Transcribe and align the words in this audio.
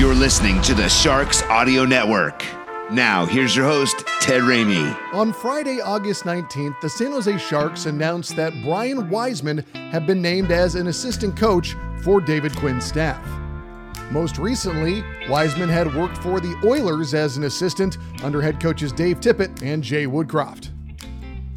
You're 0.00 0.14
listening 0.14 0.62
to 0.62 0.72
the 0.72 0.88
Sharks 0.88 1.42
Audio 1.42 1.84
Network. 1.84 2.42
Now, 2.90 3.26
here's 3.26 3.54
your 3.54 3.66
host, 3.66 3.98
Ted 4.18 4.40
Ramey. 4.40 4.96
On 5.12 5.30
Friday, 5.30 5.82
August 5.82 6.24
19th, 6.24 6.80
the 6.80 6.88
San 6.88 7.12
Jose 7.12 7.36
Sharks 7.36 7.84
announced 7.84 8.34
that 8.36 8.54
Brian 8.64 9.10
Wiseman 9.10 9.58
had 9.74 10.06
been 10.06 10.22
named 10.22 10.52
as 10.52 10.74
an 10.74 10.86
assistant 10.86 11.36
coach 11.36 11.76
for 12.02 12.18
David 12.18 12.56
Quinn's 12.56 12.86
staff. 12.86 13.22
Most 14.10 14.38
recently, 14.38 15.04
Wiseman 15.28 15.68
had 15.68 15.94
worked 15.94 16.16
for 16.22 16.40
the 16.40 16.58
Oilers 16.64 17.12
as 17.12 17.36
an 17.36 17.44
assistant 17.44 17.98
under 18.22 18.40
head 18.40 18.58
coaches 18.58 18.92
Dave 18.92 19.20
Tippett 19.20 19.62
and 19.62 19.84
Jay 19.84 20.06
Woodcroft. 20.06 20.70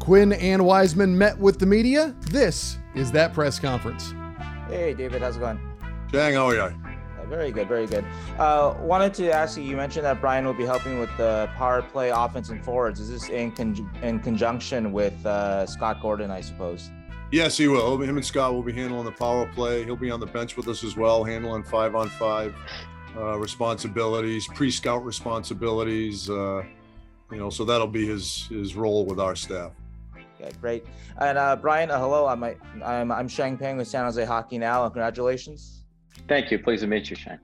Quinn 0.00 0.34
and 0.34 0.66
Wiseman 0.66 1.16
met 1.16 1.38
with 1.38 1.58
the 1.58 1.66
media. 1.66 2.14
This 2.30 2.76
is 2.94 3.10
that 3.12 3.32
press 3.32 3.58
conference. 3.58 4.12
Hey, 4.68 4.92
David, 4.92 5.22
how's 5.22 5.38
it 5.38 5.40
going? 5.40 5.58
Dang, 6.12 6.34
how 6.34 6.48
are 6.48 6.54
you? 6.54 6.83
Very 7.28 7.50
good, 7.50 7.68
very 7.68 7.86
good. 7.86 8.04
Uh, 8.38 8.74
wanted 8.80 9.14
to 9.14 9.30
ask 9.30 9.56
you. 9.56 9.64
You 9.64 9.76
mentioned 9.76 10.04
that 10.04 10.20
Brian 10.20 10.44
will 10.44 10.54
be 10.54 10.64
helping 10.64 10.98
with 10.98 11.14
the 11.16 11.48
power 11.56 11.82
play, 11.82 12.10
offense, 12.10 12.50
and 12.50 12.64
forwards. 12.64 13.00
Is 13.00 13.10
this 13.10 13.28
in 13.28 13.52
con- 13.52 13.90
in 14.02 14.20
conjunction 14.20 14.92
with 14.92 15.24
uh, 15.26 15.66
Scott 15.66 16.00
Gordon? 16.00 16.30
I 16.30 16.40
suppose. 16.40 16.90
Yes, 17.30 17.56
he 17.56 17.68
will. 17.68 18.00
Him 18.00 18.16
and 18.16 18.24
Scott 18.24 18.52
will 18.52 18.62
be 18.62 18.72
handling 18.72 19.04
the 19.04 19.12
power 19.12 19.50
play. 19.54 19.84
He'll 19.84 19.96
be 19.96 20.10
on 20.10 20.20
the 20.20 20.26
bench 20.26 20.56
with 20.56 20.68
us 20.68 20.84
as 20.84 20.96
well, 20.96 21.24
handling 21.24 21.64
five 21.64 21.94
on 21.94 22.08
five 22.10 22.54
uh, 23.16 23.38
responsibilities, 23.38 24.46
pre-scout 24.54 25.04
responsibilities. 25.04 26.30
Uh, 26.30 26.62
you 27.32 27.38
know, 27.38 27.50
so 27.50 27.64
that'll 27.64 27.86
be 27.86 28.06
his 28.06 28.46
his 28.48 28.76
role 28.76 29.06
with 29.06 29.18
our 29.18 29.34
staff. 29.34 29.72
Okay, 30.40 30.52
great. 30.60 30.84
And 31.18 31.38
uh, 31.38 31.56
Brian, 31.56 31.90
uh, 31.90 31.98
hello. 31.98 32.26
I'm 32.26 32.44
I'm 32.84 33.10
I'm 33.10 33.28
Sheng 33.28 33.56
Peng 33.56 33.76
with 33.76 33.88
San 33.88 34.04
Jose 34.04 34.24
Hockey 34.24 34.58
Now. 34.58 34.88
Congratulations. 34.88 35.83
Thank 36.28 36.50
you. 36.50 36.58
Pleased 36.58 36.82
to 36.82 36.86
meet 36.86 37.10
you, 37.10 37.16
Shane. 37.16 37.38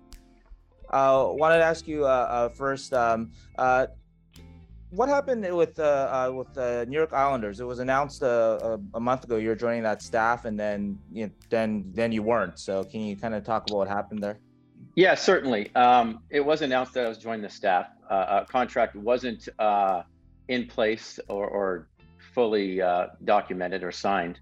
Uh, 0.91 1.29
wanted 1.31 1.59
to 1.59 1.65
ask 1.65 1.87
you 1.87 2.05
uh, 2.05 2.09
uh, 2.09 2.49
first. 2.49 2.93
Um, 2.93 3.33
uh, 3.59 3.87
what 4.91 5.09
happened 5.09 5.43
with 5.55 5.79
uh, 5.79 5.83
uh, 5.83 6.33
with 6.33 6.53
the 6.55 6.85
New 6.89 6.97
York 6.97 7.13
Islanders? 7.13 7.61
It 7.61 7.67
was 7.67 7.79
announced 7.79 8.23
a, 8.23 8.81
a, 8.95 8.99
month 8.99 9.23
ago 9.23 9.37
you're 9.37 9.55
joining 9.55 9.85
that 9.85 10.03
staff, 10.03 10.47
and 10.47 10.59
then 10.59 10.99
you 11.13 11.27
know, 11.27 11.33
then 11.49 11.85
then 11.95 12.11
you 12.11 12.25
weren't. 12.25 12.59
So 12.59 12.83
can 12.83 13.01
you 13.03 13.17
kind 13.17 13.35
of 13.35 13.45
talk 13.45 13.71
about 13.71 13.77
what 13.77 13.89
happened 13.89 14.21
there? 14.21 14.39
Yeah, 14.97 15.15
certainly. 15.15 15.73
Um, 15.77 16.25
it 16.31 16.45
was 16.45 16.63
announced 16.63 16.95
that 16.95 17.07
I 17.07 17.09
was 17.09 17.19
joining 17.19 17.43
the 17.43 17.51
staff. 17.51 17.87
a 18.09 18.45
contract 18.49 18.97
wasn't 18.97 19.49
in 20.49 20.67
place 20.67 21.21
or, 21.29 21.47
or 21.47 21.89
fully 22.35 22.81
documented 23.23 23.85
or 23.85 23.93
signed, 23.93 24.41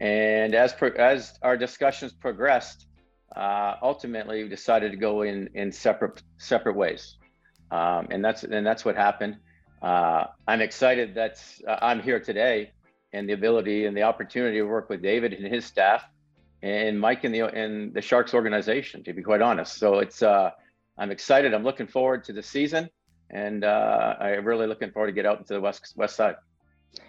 and 0.00 0.52
as 0.56 0.72
pro- 0.72 0.90
as 0.90 1.38
our 1.42 1.56
discussions 1.56 2.12
progressed, 2.12 2.86
uh, 3.34 3.76
ultimately 3.82 4.42
we 4.42 4.48
decided 4.48 4.92
to 4.92 4.96
go 4.96 5.22
in 5.22 5.48
in 5.54 5.72
separate 5.72 6.22
separate 6.38 6.76
ways, 6.76 7.16
um, 7.70 8.06
and 8.10 8.24
that's 8.24 8.44
and 8.44 8.64
that's 8.66 8.84
what 8.84 8.96
happened. 8.96 9.36
Uh, 9.82 10.24
I'm 10.46 10.60
excited 10.60 11.14
that 11.16 11.42
uh, 11.66 11.76
I'm 11.82 12.00
here 12.00 12.20
today, 12.20 12.70
and 13.12 13.28
the 13.28 13.32
ability 13.32 13.86
and 13.86 13.96
the 13.96 14.02
opportunity 14.02 14.58
to 14.58 14.64
work 14.64 14.88
with 14.88 15.02
David 15.02 15.32
and 15.32 15.52
his 15.52 15.64
staff, 15.64 16.04
and 16.62 16.98
Mike 16.98 17.24
and 17.24 17.34
the 17.34 17.42
and 17.46 17.92
the 17.92 18.00
Sharks 18.00 18.32
organization. 18.32 19.02
To 19.04 19.12
be 19.12 19.22
quite 19.22 19.42
honest, 19.42 19.76
so 19.76 19.98
it's 19.98 20.22
uh, 20.22 20.50
I'm 20.96 21.10
excited. 21.10 21.52
I'm 21.52 21.64
looking 21.64 21.88
forward 21.88 22.24
to 22.24 22.32
the 22.32 22.42
season, 22.42 22.88
and 23.30 23.64
uh, 23.64 24.14
I'm 24.20 24.44
really 24.44 24.66
looking 24.68 24.92
forward 24.92 25.08
to 25.08 25.12
get 25.12 25.26
out 25.26 25.38
into 25.38 25.52
the 25.52 25.60
west 25.60 25.94
west 25.96 26.16
side. 26.16 26.36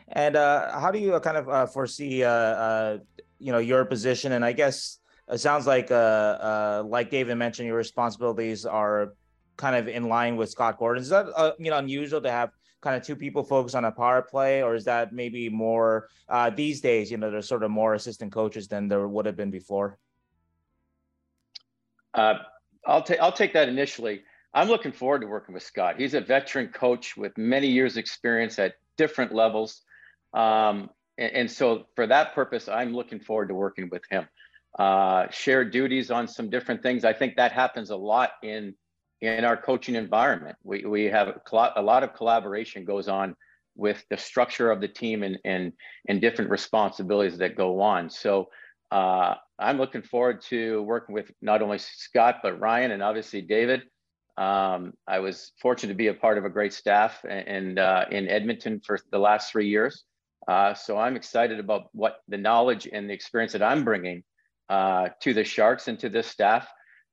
And 0.09 0.35
uh, 0.35 0.77
how 0.79 0.91
do 0.91 0.99
you 0.99 1.17
kind 1.19 1.37
of 1.37 1.71
foresee, 1.71 2.19
you 2.19 3.51
know, 3.51 3.59
your 3.59 3.85
position? 3.85 4.31
And 4.33 4.43
I 4.43 4.51
guess 4.51 4.99
it 5.29 5.39
sounds 5.39 5.67
like, 5.67 5.91
uh, 5.91 5.93
uh, 5.93 6.83
like 6.85 7.09
David 7.09 7.35
mentioned, 7.35 7.67
your 7.67 7.77
responsibilities 7.77 8.65
are 8.65 9.13
kind 9.57 9.75
of 9.75 9.87
in 9.87 10.07
line 10.07 10.37
with 10.37 10.49
Scott 10.49 10.77
Gordon. 10.77 11.01
Is 11.01 11.09
that 11.09 11.25
uh, 11.35 11.51
you 11.59 11.69
know 11.69 11.77
unusual 11.77 12.21
to 12.21 12.31
have 12.31 12.51
kind 12.81 12.95
of 12.95 13.03
two 13.03 13.15
people 13.15 13.43
focus 13.43 13.75
on 13.75 13.85
a 13.85 13.91
power 13.91 14.21
play, 14.21 14.63
or 14.63 14.75
is 14.75 14.85
that 14.85 15.11
maybe 15.11 15.49
more 15.49 16.07
uh, 16.29 16.49
these 16.49 16.79
days? 16.79 17.11
You 17.11 17.17
know, 17.17 17.29
there's 17.29 17.47
sort 17.47 17.63
of 17.63 17.71
more 17.71 17.93
assistant 17.93 18.31
coaches 18.31 18.67
than 18.67 18.87
there 18.87 19.07
would 19.07 19.25
have 19.25 19.35
been 19.35 19.51
before. 19.51 19.97
Uh, 22.13 22.35
I'll 22.85 23.03
take 23.03 23.19
I'll 23.19 23.31
take 23.31 23.53
that 23.53 23.67
initially. 23.67 24.21
I'm 24.53 24.69
looking 24.69 24.93
forward 24.93 25.21
to 25.21 25.27
working 25.27 25.53
with 25.53 25.63
Scott. 25.63 25.99
He's 25.99 26.13
a 26.13 26.21
veteran 26.21 26.69
coach 26.69 27.17
with 27.17 27.37
many 27.37 27.67
years 27.67 27.97
experience 27.97 28.57
at 28.59 28.75
different 28.97 29.33
levels. 29.33 29.81
Um, 30.33 30.89
and, 31.17 31.31
and, 31.33 31.51
so 31.51 31.85
for 31.95 32.07
that 32.07 32.33
purpose, 32.33 32.67
I'm 32.67 32.93
looking 32.93 33.19
forward 33.19 33.49
to 33.49 33.53
working 33.53 33.89
with 33.91 34.03
him 34.09 34.27
uh, 34.77 35.29
share 35.31 35.65
duties 35.65 36.11
on 36.11 36.27
some 36.27 36.49
different 36.49 36.83
things. 36.83 37.03
I 37.03 37.13
think 37.13 37.35
that 37.35 37.51
happens 37.51 37.89
a 37.89 37.95
lot 37.95 38.31
in 38.43 38.75
in 39.21 39.43
our 39.43 39.57
coaching 39.57 39.95
environment. 39.95 40.55
We 40.63 40.85
we 40.85 41.05
have 41.05 41.39
a 41.75 41.81
lot 41.81 42.03
of 42.03 42.13
collaboration 42.13 42.85
goes 42.85 43.07
on 43.07 43.35
with 43.75 44.03
the 44.09 44.17
structure 44.17 44.69
of 44.71 44.81
the 44.81 44.87
team 44.87 45.23
and 45.23 45.39
and 45.45 45.73
and 46.07 46.21
different 46.21 46.51
responsibilities 46.51 47.39
that 47.39 47.55
go 47.55 47.81
on. 47.81 48.09
So 48.09 48.49
uh, 48.91 49.35
I'm 49.59 49.77
looking 49.77 50.03
forward 50.03 50.41
to 50.49 50.83
working 50.83 51.13
with 51.13 51.31
not 51.41 51.61
only 51.61 51.79
Scott 51.79 52.37
but 52.43 52.59
Ryan 52.59 52.91
and 52.91 53.01
obviously 53.01 53.41
David. 53.41 53.83
Um, 54.37 54.93
I 55.07 55.17
was 55.17 55.51
fortunate 55.59 55.93
to 55.93 55.97
be 55.97 56.07
a 56.07 56.13
part 56.13 56.37
of 56.37 56.45
a 56.45 56.49
great 56.49 56.71
staff 56.71 57.25
and, 57.27 57.47
and 57.47 57.79
uh, 57.79 58.05
in 58.11 58.27
Edmonton 58.27 58.79
for 58.85 58.99
the 59.11 59.17
last 59.17 59.51
three 59.51 59.67
years. 59.67 60.03
Uh, 60.47 60.75
so 60.75 60.95
I'm 60.95 61.15
excited 61.15 61.59
about 61.59 61.89
what 61.91 62.19
the 62.27 62.37
knowledge 62.37 62.87
and 62.91 63.09
the 63.09 63.15
experience 63.15 63.53
that 63.53 63.63
I'm 63.63 63.83
bringing 63.83 64.23
uh, 64.69 65.09
to 65.21 65.33
the 65.33 65.43
Sharks 65.43 65.87
and 65.87 65.99
to 65.99 66.09
this 66.09 66.27
staff 66.27 66.67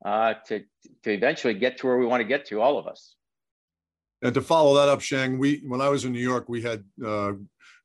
uh, 0.04 0.34
to 0.46 0.60
to 1.02 1.10
eventually 1.10 1.54
get 1.54 1.78
to 1.78 1.86
where 1.86 1.98
we 1.98 2.06
want 2.06 2.20
to 2.20 2.24
get 2.24 2.46
to, 2.46 2.60
all 2.60 2.78
of 2.78 2.86
us. 2.86 3.16
And 4.22 4.34
to 4.34 4.40
follow 4.40 4.74
that 4.76 4.88
up, 4.88 5.00
Shang, 5.00 5.38
we 5.38 5.62
when 5.66 5.80
I 5.80 5.88
was 5.88 6.04
in 6.04 6.12
New 6.12 6.20
York, 6.20 6.48
we 6.48 6.62
had 6.62 6.84
uh, 7.04 7.32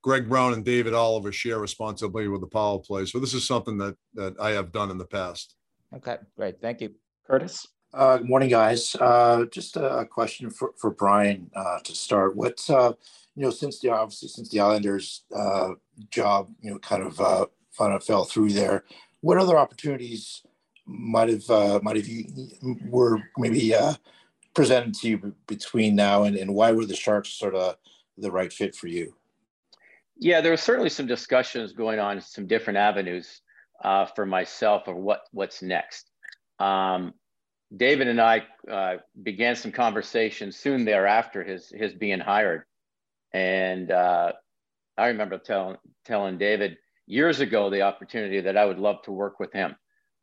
Greg 0.01 0.29
Brown 0.29 0.53
and 0.53 0.63
David 0.63 0.93
Oliver 0.93 1.31
share 1.31 1.59
responsibility 1.59 2.29
with 2.29 2.41
the 2.41 2.47
power 2.47 2.79
play. 2.79 3.05
So 3.05 3.19
this 3.19 3.33
is 3.33 3.45
something 3.45 3.77
that 3.77 3.95
that 4.13 4.35
I 4.39 4.51
have 4.51 4.71
done 4.71 4.91
in 4.91 4.97
the 4.97 5.05
past. 5.05 5.55
Okay, 5.95 6.17
great, 6.35 6.61
thank 6.61 6.81
you, 6.81 6.93
Curtis. 7.25 7.67
Uh, 7.91 8.17
good 8.17 8.29
morning, 8.29 8.49
guys. 8.49 8.95
Uh, 8.99 9.45
just 9.51 9.75
a 9.75 10.07
question 10.09 10.51
for, 10.51 10.73
for 10.77 10.91
Brian 10.91 11.49
uh, 11.55 11.79
to 11.79 11.95
start. 11.95 12.35
What 12.35 12.63
uh, 12.69 12.93
you 13.35 13.43
know, 13.43 13.49
since 13.49 13.79
the 13.79 13.89
obviously 13.89 14.27
since 14.27 14.49
the 14.49 14.59
Islanders 14.59 15.23
uh, 15.35 15.69
job, 16.09 16.49
you 16.61 16.71
know, 16.71 16.79
kind 16.79 17.03
of 17.03 17.19
uh, 17.19 17.45
kind 17.77 17.93
of 17.93 18.03
fell 18.03 18.25
through 18.25 18.51
there 18.51 18.83
what 19.21 19.37
other 19.37 19.57
opportunities 19.57 20.43
might 20.85 21.29
have 21.29 21.49
uh, 21.49 21.79
might 21.83 21.97
have 21.97 22.07
you 22.07 22.25
were 22.87 23.21
maybe 23.37 23.73
uh, 23.73 23.93
presented 24.53 24.93
to 24.95 25.07
you 25.07 25.35
between 25.47 25.95
now 25.95 26.23
and, 26.23 26.35
and 26.35 26.53
why 26.53 26.71
were 26.71 26.85
the 26.85 26.95
Sharks 26.95 27.29
sort 27.29 27.55
of 27.55 27.75
the 28.17 28.31
right 28.31 28.51
fit 28.51 28.75
for 28.75 28.87
you? 28.87 29.13
Yeah, 30.17 30.41
there 30.41 30.51
were 30.51 30.57
certainly 30.57 30.89
some 30.89 31.07
discussions 31.07 31.71
going 31.71 31.99
on, 31.99 32.19
some 32.19 32.47
different 32.47 32.77
avenues 32.77 33.41
uh, 33.83 34.05
for 34.05 34.25
myself 34.25 34.87
of 34.87 34.95
what 34.95 35.21
what's 35.31 35.61
next. 35.61 36.09
Um, 36.59 37.13
David 37.75 38.07
and 38.07 38.19
I 38.19 38.43
uh, 38.69 38.95
began 39.21 39.55
some 39.55 39.71
conversations 39.71 40.57
soon 40.57 40.85
thereafter 40.85 41.43
his 41.43 41.69
his 41.69 41.93
being 41.93 42.19
hired, 42.19 42.63
and 43.31 43.91
uh, 43.91 44.33
I 44.97 45.07
remember 45.07 45.37
telling 45.37 45.77
telling 46.03 46.37
David 46.37 46.77
years 47.09 47.39
ago 47.39 47.69
the 47.69 47.81
opportunity 47.81 48.39
that 48.39 48.55
I 48.55 48.63
would 48.63 48.79
love 48.79 49.01
to 49.03 49.11
work 49.11 49.39
with 49.39 49.51
him. 49.51 49.75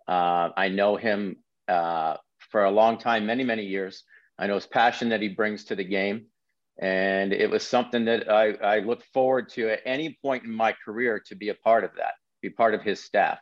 Uh, 0.09 0.51
I 0.57 0.69
know 0.69 0.97
him 0.97 1.37
uh, 1.69 2.17
for 2.51 2.65
a 2.65 2.71
long 2.71 2.97
time, 2.97 3.27
many, 3.27 3.43
many 3.43 3.65
years. 3.65 4.05
I 4.39 4.47
know 4.47 4.55
his 4.55 4.67
passion 4.67 5.09
that 5.09 5.21
he 5.21 5.29
brings 5.29 5.65
to 5.65 5.75
the 5.75 5.85
game. 5.85 6.27
And 6.79 7.33
it 7.33 7.51
was 7.51 7.67
something 7.67 8.05
that 8.05 8.31
I, 8.31 8.53
I 8.53 8.79
look 8.81 9.03
forward 9.13 9.49
to 9.51 9.71
at 9.71 9.81
any 9.85 10.17
point 10.23 10.45
in 10.45 10.53
my 10.53 10.75
career 10.85 11.21
to 11.27 11.35
be 11.35 11.49
a 11.49 11.55
part 11.55 11.85
of 11.85 11.91
that, 11.97 12.15
be 12.41 12.51
part 12.51 12.75
of 12.75 12.83
his 12.83 13.03
staff. 13.03 13.39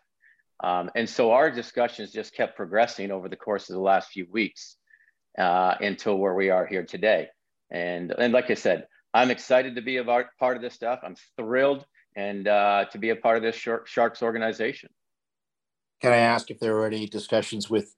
Um, 0.62 0.90
and 0.94 1.08
so 1.08 1.32
our 1.32 1.50
discussions 1.50 2.12
just 2.12 2.34
kept 2.34 2.56
progressing 2.56 3.10
over 3.10 3.28
the 3.28 3.36
course 3.36 3.68
of 3.68 3.74
the 3.74 3.82
last 3.82 4.10
few 4.10 4.26
weeks 4.30 4.76
uh, 5.36 5.74
until 5.80 6.16
where 6.16 6.34
we 6.34 6.48
are 6.48 6.64
here 6.64 6.84
today. 6.84 7.28
And, 7.70 8.14
and 8.16 8.32
like 8.32 8.50
I 8.50 8.54
said, 8.54 8.86
I'm 9.12 9.30
excited 9.30 9.74
to 9.74 9.82
be 9.82 9.98
a 9.98 10.04
part 10.04 10.56
of 10.56 10.62
this 10.62 10.74
stuff. 10.74 11.00
I'm 11.02 11.16
thrilled 11.36 11.84
and 12.16 12.48
uh, 12.48 12.84
to 12.92 12.98
be 12.98 13.10
a 13.10 13.16
part 13.16 13.36
of 13.36 13.42
this 13.42 13.56
Sharks 13.56 14.22
organization. 14.22 14.90
Can 16.00 16.12
I 16.12 16.18
ask 16.18 16.50
if 16.50 16.60
there 16.60 16.74
were 16.74 16.86
any 16.86 17.06
discussions 17.06 17.70
with 17.70 17.94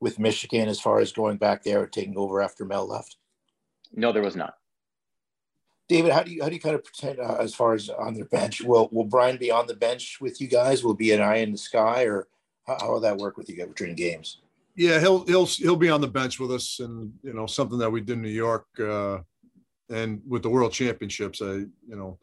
with 0.00 0.18
Michigan 0.18 0.68
as 0.68 0.80
far 0.80 1.00
as 1.00 1.12
going 1.12 1.36
back 1.36 1.62
there 1.62 1.80
or 1.80 1.86
taking 1.86 2.16
over 2.16 2.42
after 2.42 2.64
Mel 2.64 2.86
left? 2.86 3.16
No, 3.94 4.12
there 4.12 4.22
was 4.22 4.36
not. 4.36 4.54
David, 5.88 6.12
how 6.12 6.22
do 6.22 6.30
you 6.32 6.42
how 6.42 6.48
do 6.48 6.54
you 6.54 6.60
kind 6.60 6.74
of 6.74 6.84
pretend 6.84 7.18
uh, 7.20 7.36
as 7.38 7.54
far 7.54 7.74
as 7.74 7.90
on 7.90 8.14
their 8.14 8.24
bench? 8.24 8.62
Will 8.62 8.88
will 8.90 9.04
Brian 9.04 9.36
be 9.36 9.50
on 9.50 9.66
the 9.66 9.74
bench 9.74 10.18
with 10.20 10.40
you 10.40 10.48
guys? 10.48 10.82
Will 10.82 10.94
be 10.94 11.12
an 11.12 11.20
eye 11.20 11.36
in 11.36 11.52
the 11.52 11.58
sky, 11.58 12.04
or 12.04 12.26
how, 12.66 12.78
how 12.80 12.92
will 12.92 13.00
that 13.00 13.18
work 13.18 13.36
with 13.36 13.48
you 13.48 13.56
guys 13.56 13.68
during 13.76 13.94
games? 13.94 14.38
Yeah, 14.76 14.98
he'll 14.98 15.24
he'll 15.26 15.46
he'll 15.46 15.76
be 15.76 15.90
on 15.90 16.00
the 16.00 16.08
bench 16.08 16.40
with 16.40 16.50
us, 16.50 16.80
and 16.80 17.12
you 17.22 17.34
know 17.34 17.46
something 17.46 17.78
that 17.78 17.90
we 17.90 18.00
did 18.00 18.14
in 18.14 18.22
New 18.22 18.30
York, 18.30 18.66
uh, 18.80 19.18
and 19.90 20.22
with 20.26 20.42
the 20.42 20.50
World 20.50 20.72
Championships. 20.72 21.42
I 21.42 21.52
you 21.52 21.70
know, 21.88 22.18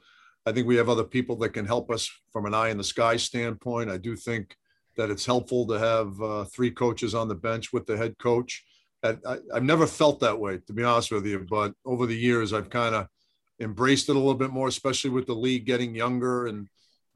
I 0.46 0.52
think 0.52 0.68
we 0.68 0.78
have 0.78 0.90
other 0.90 1.04
people 1.04 1.36
that 1.38 1.50
can 1.50 1.66
help 1.66 1.92
us 1.92 2.10
from 2.32 2.46
an 2.46 2.54
eye 2.54 2.70
in 2.70 2.78
the 2.78 2.84
sky 2.84 3.18
standpoint. 3.18 3.92
I 3.92 3.98
do 3.98 4.16
think 4.16 4.56
that 4.98 5.10
it's 5.10 5.26
helpful 5.26 5.68
to 5.68 5.80
have 5.80 6.22
uh, 6.22 6.46
three 6.46 6.72
coaches 6.72 7.14
on 7.14 7.28
the 7.28 7.36
bench 7.36 7.72
with 7.72 7.86
the 7.86 7.96
head 7.96 8.18
coach. 8.18 8.64
I, 9.04 9.18
I've 9.54 9.64
never 9.64 9.88
felt 9.88 10.20
that 10.20 10.40
way, 10.40 10.60
to 10.68 10.74
be 10.74 10.84
honest 10.84 11.12
with 11.12 11.26
you, 11.26 11.46
but 11.50 11.74
over 11.86 12.06
the 12.06 12.18
years, 12.18 12.54
I've 12.54 12.70
kind 12.70 12.94
of 12.94 13.08
embraced 13.60 14.10
it 14.10 14.16
a 14.16 14.20
little 14.20 14.36
bit 14.36 14.52
more, 14.52 14.68
especially 14.68 15.10
with 15.12 15.28
the 15.28 15.34
league 15.34 15.66
getting 15.66 15.96
younger. 15.96 16.48
And 16.48 16.68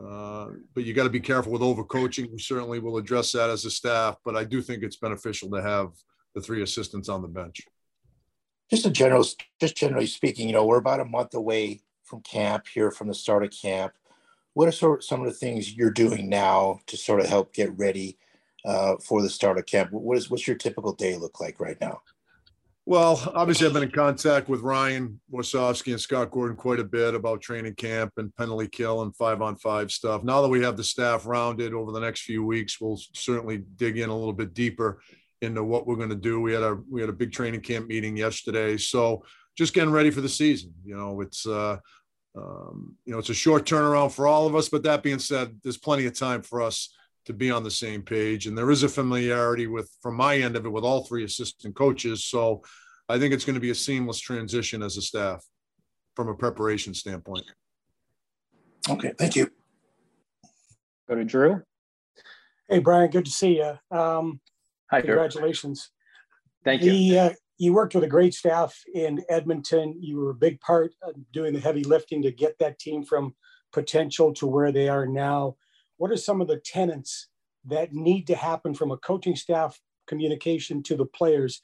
uh, 0.04 0.48
but 0.74 0.84
you 0.84 0.94
got 0.94 1.04
to 1.04 1.10
be 1.10 1.20
careful 1.20 1.52
with 1.52 1.62
overcoaching. 1.62 2.32
We 2.32 2.40
certainly 2.40 2.80
will 2.80 2.98
address 2.98 3.32
that 3.32 3.50
as 3.50 3.66
a 3.66 3.72
staff, 3.72 4.18
but 4.26 4.36
I 4.36 4.44
do 4.44 4.62
think 4.62 4.84
it's 4.84 4.98
beneficial 4.98 5.50
to 5.52 5.62
have 5.62 5.90
the 6.34 6.42
three 6.42 6.62
assistants 6.64 7.08
on 7.08 7.22
the 7.22 7.28
bench. 7.28 7.62
Just 8.70 8.86
in 8.86 8.94
general, 8.94 9.26
just 9.60 9.78
generally 9.78 10.08
speaking, 10.08 10.48
you 10.48 10.54
know, 10.54 10.66
we're 10.66 10.80
about 10.80 11.00
a 11.00 11.06
month 11.06 11.34
away 11.34 11.82
from 12.16 12.22
camp 12.24 12.68
here, 12.68 12.92
from 12.92 13.08
the 13.08 13.14
start 13.14 13.44
of 13.44 13.52
camp. 13.52 13.94
What 14.54 14.70
are 14.70 14.72
sort 14.72 15.00
of 15.00 15.04
some 15.04 15.20
of 15.20 15.28
the 15.28 15.34
things 15.34 15.76
you're 15.76 15.92
doing 15.92 16.30
now 16.30 16.80
to 16.88 16.96
sort 16.96 17.20
of 17.20 17.28
help 17.28 17.54
get 17.54 17.78
ready 17.78 18.18
uh, 18.64 18.96
for 18.98 19.22
the 19.22 19.30
start 19.30 19.58
of 19.58 19.66
camp? 19.66 19.92
What 19.92 20.18
is 20.18 20.30
what's 20.30 20.48
your 20.48 20.56
typical 20.56 20.94
day 20.94 21.18
look 21.18 21.42
like 21.42 21.60
right 21.60 21.78
now? 21.82 22.02
Well, 22.88 23.20
obviously, 23.34 23.66
I've 23.68 23.74
been 23.74 23.84
in 23.84 23.92
contact 23.92 24.48
with 24.48 24.62
Ryan 24.62 25.20
Warsofsky 25.34 25.92
and 25.92 26.00
Scott 26.00 26.32
Gordon 26.32 26.56
quite 26.56 26.80
a 26.80 26.84
bit 26.84 27.16
about 27.16 27.42
training 27.42 27.76
camp 27.76 28.14
and 28.18 28.34
penalty 28.36 28.68
kill 28.68 29.02
and 29.02 29.14
five 29.16 29.42
on 29.42 29.56
five 29.56 29.92
stuff. 29.92 30.24
Now 30.24 30.42
that 30.42 30.50
we 30.50 30.64
have 30.64 30.78
the 30.78 30.84
staff 30.84 31.26
rounded 31.26 31.74
over 31.74 31.92
the 31.92 32.00
next 32.00 32.22
few 32.22 32.46
weeks, 32.46 32.80
we'll 32.80 33.00
certainly 33.14 33.64
dig 33.76 33.98
in 33.98 34.10
a 34.10 34.16
little 34.16 34.34
bit 34.34 34.54
deeper 34.54 35.02
into 35.42 35.64
what 35.64 35.86
we're 35.86 35.96
going 35.96 36.10
to 36.10 36.16
do. 36.16 36.40
We 36.40 36.54
had 36.54 36.64
a 36.64 36.78
we 36.90 37.02
had 37.02 37.10
a 37.10 37.14
big 37.14 37.34
training 37.34 37.62
camp 37.62 37.88
meeting 37.88 38.16
yesterday, 38.16 38.78
so 38.78 39.26
just 39.58 39.74
getting 39.74 39.92
ready 39.92 40.12
for 40.12 40.22
the 40.22 40.30
season. 40.30 40.74
You 40.86 40.96
know, 40.96 41.22
it's 41.22 41.48
uh, 41.48 41.78
um, 42.36 42.96
you 43.06 43.14
know 43.14 43.20
it's 43.20 43.30
a 43.30 43.34
short 43.34 43.66
turnaround 43.66 44.12
for 44.12 44.28
all 44.28 44.46
of 44.48 44.56
us. 44.56 44.70
But 44.70 44.84
that 44.84 45.04
being 45.04 45.20
said, 45.20 45.60
there's 45.64 45.78
plenty 45.78 46.06
of 46.06 46.18
time 46.18 46.42
for 46.42 46.62
us 46.62 46.94
to 47.26 47.34
be 47.34 47.52
on 47.52 47.64
the 47.64 47.72
same 47.72 48.02
page. 48.02 48.48
And 48.48 48.58
there 48.58 48.72
is 48.72 48.84
a 48.84 48.90
familiarity 48.90 49.68
with, 49.68 49.90
from 50.02 50.16
my 50.16 50.38
end 50.38 50.56
of 50.56 50.66
it, 50.66 50.70
with 50.70 50.84
all 50.84 51.06
three 51.06 51.24
assistant 51.24 51.76
coaches. 51.76 52.26
So 52.26 52.62
I 53.10 53.20
think 53.20 53.34
it's 53.34 53.46
going 53.46 53.56
to 53.56 53.62
be 53.62 53.72
a 53.72 53.76
seamless 53.76 54.20
transition 54.20 54.84
as 54.84 54.98
a 54.98 55.02
staff 55.02 55.44
from 56.16 56.30
a 56.30 56.36
preparation 56.36 56.94
standpoint. 56.94 57.46
Okay, 58.90 59.14
thank 59.18 59.36
you. 59.36 59.50
Go 61.08 61.16
to 61.16 61.24
Drew. 61.24 61.62
Hey, 62.70 62.80
Brian, 62.80 63.10
good 63.10 63.26
to 63.26 63.32
see 63.32 63.58
you. 63.58 63.74
Um, 63.96 64.40
Hi, 64.92 65.02
congratulations. 65.02 65.90
Thank 66.64 66.84
you. 66.84 66.92
The, 66.92 67.20
uh, 67.20 67.30
you 67.58 67.74
worked 67.74 67.96
with 67.96 68.04
a 68.04 68.08
great 68.08 68.34
staff 68.34 68.82
in 68.94 69.24
Edmonton. 69.30 69.96
You 70.00 70.18
were 70.18 70.32
a 70.32 70.36
big 70.36 70.60
part 70.62 70.94
of 71.02 71.16
doing 71.32 71.54
the 71.54 71.60
heavy 71.60 71.84
lifting 71.84 72.22
to 72.24 72.32
get 72.32 72.58
that 72.60 72.80
team 72.80 73.04
from 73.04 73.34
potential 73.72 74.34
to 74.34 74.48
where 74.48 74.72
they 74.72 74.90
are 74.90 75.06
now. 75.06 75.56
What 75.98 76.12
are 76.12 76.18
some 76.18 76.42
of 76.42 76.48
the 76.48 76.58
tenants 76.58 77.28
that 77.66 77.94
need 77.94 78.28
to 78.28 78.36
happen 78.36 78.74
from 78.74 78.92
a 78.92 78.98
coaching 78.98 79.36
staff 79.36 79.80
communication 80.08 80.84
to 80.84 80.96
the 80.96 81.06
players 81.06 81.62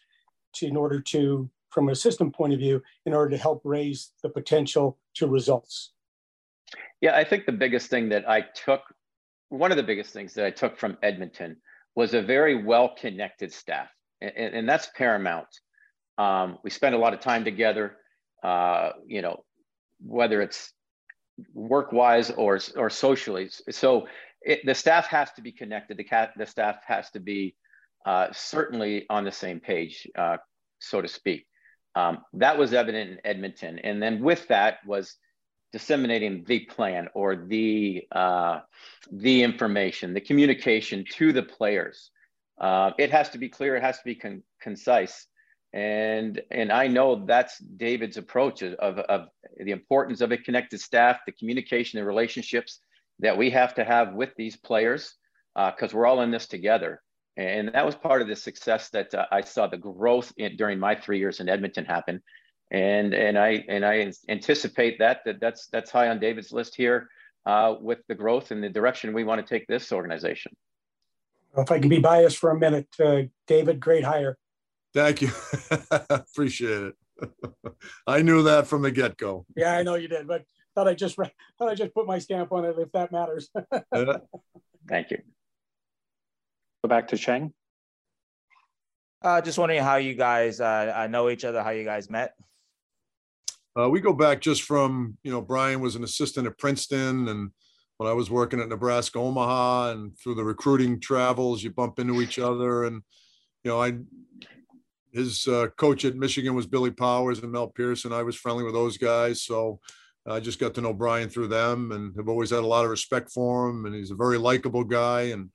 to, 0.56 0.68
in 0.68 0.76
order 0.76 1.00
to 1.00 1.50
from 1.70 1.90
a 1.90 1.96
system 1.96 2.32
point 2.32 2.54
of 2.54 2.60
view 2.60 2.82
in 3.06 3.14
order 3.14 3.30
to 3.32 3.38
help 3.38 3.62
raise 3.64 4.12
the 4.24 4.30
potential 4.30 4.98
to 5.16 5.28
results? 5.28 5.92
Yeah 7.02 7.16
i 7.16 7.24
think 7.24 7.46
the 7.46 7.52
biggest 7.52 7.90
thing 7.90 8.10
that 8.10 8.30
i 8.30 8.42
took 8.42 8.82
one 9.50 9.72
of 9.72 9.78
the 9.78 9.84
biggest 9.84 10.14
things 10.14 10.34
that 10.36 10.46
i 10.46 10.52
took 10.52 10.78
from 10.78 10.98
edmonton 11.02 11.58
was 11.96 12.14
a 12.14 12.22
very 12.22 12.64
well 12.64 12.94
connected 12.96 13.52
staff 13.52 13.90
and, 14.22 14.54
and 14.56 14.70
that's 14.70 14.90
paramount 14.96 15.48
um, 16.18 16.58
we 16.64 16.70
spend 16.70 16.96
a 16.96 16.98
lot 16.98 17.14
of 17.14 17.20
time 17.20 17.44
together 17.44 17.98
uh, 18.44 18.92
you 19.06 19.22
know 19.22 19.44
whether 20.04 20.42
it's 20.42 20.74
work 21.54 21.92
wise 21.92 22.32
or 22.32 22.60
or 22.76 22.90
socially. 22.90 23.50
So 23.70 24.08
it, 24.42 24.66
the 24.66 24.76
staff 24.76 25.08
has 25.08 25.32
to 25.34 25.42
be 25.42 25.52
connected. 25.52 25.98
The 25.98 26.04
cat 26.04 26.34
the 26.38 26.46
staff 26.46 26.78
has 26.88 27.10
to 27.12 27.20
be 27.20 27.56
uh, 28.06 28.28
certainly 28.32 29.06
on 29.10 29.24
the 29.24 29.32
same 29.32 29.60
page, 29.60 30.08
uh, 30.18 30.38
so 30.80 31.02
to 31.02 31.08
speak. 31.08 31.46
Um, 31.96 32.20
that 32.34 32.58
was 32.58 32.74
evident 32.74 33.12
in 33.12 33.18
Edmonton, 33.26 33.80
and 33.80 34.02
then 34.02 34.22
with 34.22 34.48
that 34.48 34.78
was 34.86 35.16
disseminating 35.72 36.44
the 36.46 36.62
plan 36.62 37.08
or 37.14 37.36
the 37.36 38.04
uh, 38.12 38.60
the 39.12 39.44
information, 39.44 40.14
the 40.14 40.22
communication 40.22 41.06
to 41.14 41.32
the 41.32 41.44
players. 41.44 42.12
Uh, 42.60 42.92
it 42.98 43.12
has 43.12 43.30
to 43.30 43.38
be 43.38 43.50
clear. 43.50 43.76
It 43.76 43.84
has 43.84 43.98
to 43.98 44.06
be 44.06 44.16
con- 44.16 44.44
concise 44.62 45.28
and 45.74 46.42
and 46.52 46.72
i 46.72 46.86
know 46.86 47.24
that's 47.26 47.58
david's 47.60 48.18
approach 48.18 48.62
of, 48.62 48.74
of 48.76 49.28
the 49.58 49.72
importance 49.72 50.20
of 50.20 50.32
a 50.34 50.38
connected 50.38 50.82
staff 50.82 51.20
the 51.26 51.32
communication 51.32 51.98
and 51.98 52.08
relationships 52.08 52.82
that 53.22 53.38
we 53.38 53.50
have 53.50 53.74
to 53.76 53.84
have 53.84 54.14
with 54.14 54.32
these 54.36 54.58
players 54.58 55.16
because 55.56 55.94
uh, 55.94 55.98
we're 55.98 56.06
all 56.06 56.22
in 56.22 56.32
this 56.32 56.48
together. 56.48 57.02
And 57.38 57.70
that 57.74 57.86
was 57.86 57.96
part 57.96 58.22
of 58.22 58.28
the 58.28 58.36
success 58.36 58.90
that 58.90 59.14
uh, 59.14 59.26
i 59.32 59.42
saw 59.42 59.68
the 59.68 59.78
growth 59.78 60.34
in, 60.38 60.58
during 60.58 60.78
my 60.78 60.96
three 60.96 61.18
years 61.18 61.40
in 61.40 61.48
edmonton 61.48 61.86
happen. 61.86 62.22
And 62.72 63.14
and 63.14 63.38
i 63.38 63.64
and 63.70 63.86
i 63.86 64.12
anticipate 64.28 65.00
that 65.00 65.22
that 65.26 65.40
that's 65.40 65.68
that's 65.68 65.92
high 65.92 66.10
on 66.10 66.20
david's 66.20 66.52
list 66.52 66.76
here 66.76 67.08
uh, 67.46 67.76
with 67.80 68.00
the 68.08 68.16
growth 68.16 68.52
and 68.52 68.64
the 68.64 68.70
direction 68.70 69.14
we 69.14 69.24
want 69.24 69.46
to 69.46 69.54
take 69.54 69.66
this 69.68 69.92
organization. 69.92 70.52
Well, 71.54 71.64
if 71.64 71.72
i 71.72 71.80
can 71.80 71.90
be 71.90 72.00
biased 72.00 72.38
for 72.38 72.52
a 72.52 72.60
minute 72.60 72.88
uh, 73.00 73.24
david 73.48 73.80
great 73.80 74.04
hire 74.04 74.38
Thank 74.94 75.22
you. 75.22 75.32
Appreciate 76.10 76.84
it. 76.84 76.96
I 78.08 78.22
knew 78.22 78.44
that 78.44 78.68
from 78.68 78.82
the 78.82 78.92
get 78.92 79.18
go. 79.18 79.46
Yeah, 79.56 79.74
I 79.74 79.84
know 79.84 79.96
you 79.96 80.08
did, 80.08 80.28
but 80.28 80.44
thought 80.76 80.88
I 80.88 80.94
just 80.94 81.16
thought 81.16 81.70
I 81.70 81.76
just 81.76 81.94
put 81.94 82.08
my 82.08 82.20
stamp 82.20 82.52
on 82.52 82.66
it 82.66 82.76
if 82.78 82.92
that 82.92 83.12
matters. 83.12 83.50
Thank 84.90 85.12
you. 85.12 85.18
Go 86.84 86.90
back 86.90 87.08
to 87.10 87.18
Cheng. 87.18 87.54
Uh, 89.22 89.40
just 89.40 89.60
wondering 89.60 89.84
how 89.84 89.98
you 89.98 90.16
guys 90.16 90.60
uh, 90.60 91.08
know 91.10 91.30
each 91.30 91.46
other, 91.46 91.62
how 91.62 91.70
you 91.70 91.84
guys 91.84 92.10
met. 92.10 92.34
Uh, 93.80 93.88
we 93.88 94.02
go 94.02 94.14
back 94.14 94.42
just 94.42 94.64
from 94.64 95.18
you 95.24 95.32
know 95.32 95.42
Brian 95.42 95.80
was 95.80 95.96
an 95.96 96.04
assistant 96.04 96.48
at 96.48 96.58
Princeton, 96.58 97.28
and 97.30 97.52
when 97.98 98.10
I 98.10 98.14
was 98.14 98.30
working 98.30 98.60
at 98.60 98.68
Nebraska 98.68 99.20
Omaha, 99.20 99.92
and 99.92 100.18
through 100.18 100.36
the 100.36 100.44
recruiting 100.44 101.00
travels, 101.00 101.64
you 101.64 101.72
bump 101.72 102.00
into 102.00 102.22
each 102.22 102.40
other, 102.40 102.84
and 102.84 103.02
you 103.64 103.72
know 103.72 103.82
I 103.82 103.94
his 105.14 105.48
uh, 105.48 105.68
coach 105.78 106.06
at 106.06 106.16
Michigan 106.16 106.56
was 106.56 106.66
Billy 106.66 106.92
Powers 106.92 107.40
and 107.40 107.52
Mel 107.52 107.68
Pearson. 107.68 108.14
I 108.14 108.24
was 108.24 108.36
friendly 108.36 108.64
with 108.64 108.74
those 108.74 108.98
guys, 108.98 109.44
so 109.44 109.80
I 110.28 110.40
just 110.40 110.60
got 110.60 110.74
to 110.76 110.82
know 110.82 110.94
Brian 110.94 111.30
through 111.30 111.48
them, 111.48 111.92
and 111.92 112.16
have 112.16 112.30
always 112.30 112.52
had 112.52 112.60
a 112.60 112.68
lot 112.68 112.86
of 112.86 112.92
respect 112.92 113.32
for 113.32 113.70
him. 113.70 113.86
And 113.86 113.96
he's 113.96 114.12
a 114.12 114.16
very 114.16 114.38
likable 114.38 114.84
guy, 114.84 115.22
and 115.34 115.50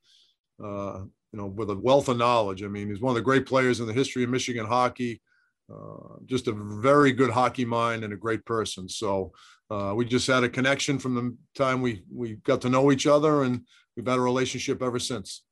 uh, 0.63 1.01
you 1.33 1.39
know, 1.39 1.47
with 1.47 1.71
a 1.71 1.77
wealth 1.77 2.09
of 2.09 2.17
knowledge. 2.17 2.63
I 2.63 2.69
mean, 2.69 2.89
he's 2.89 3.01
one 3.01 3.11
of 3.11 3.17
the 3.17 3.23
great 3.23 3.47
players 3.47 3.81
in 3.81 3.87
the 3.87 3.93
history 3.93 4.25
of 4.25 4.31
Michigan 4.31 4.67
hockey. 4.67 5.21
Uh, 5.73 6.19
just 6.27 6.47
a 6.47 6.53
very 6.53 7.13
good 7.13 7.31
hockey 7.31 7.65
mind 7.65 8.05
and 8.05 8.13
a 8.13 8.17
great 8.17 8.45
person. 8.45 8.89
So 8.89 9.33
uh, 9.69 9.93
we 9.97 10.05
just 10.05 10.27
had 10.27 10.45
a 10.45 10.49
connection 10.49 10.99
from 10.99 11.15
the 11.15 11.37
time 11.57 11.83
we 11.83 12.03
we 12.13 12.35
got 12.45 12.61
to 12.63 12.69
know 12.69 12.93
each 12.93 13.07
other, 13.07 13.43
and 13.43 13.63
we've 13.97 14.07
had 14.07 14.19
a 14.19 14.23
relationship 14.23 14.83
ever 14.83 14.99
since. 14.99 15.43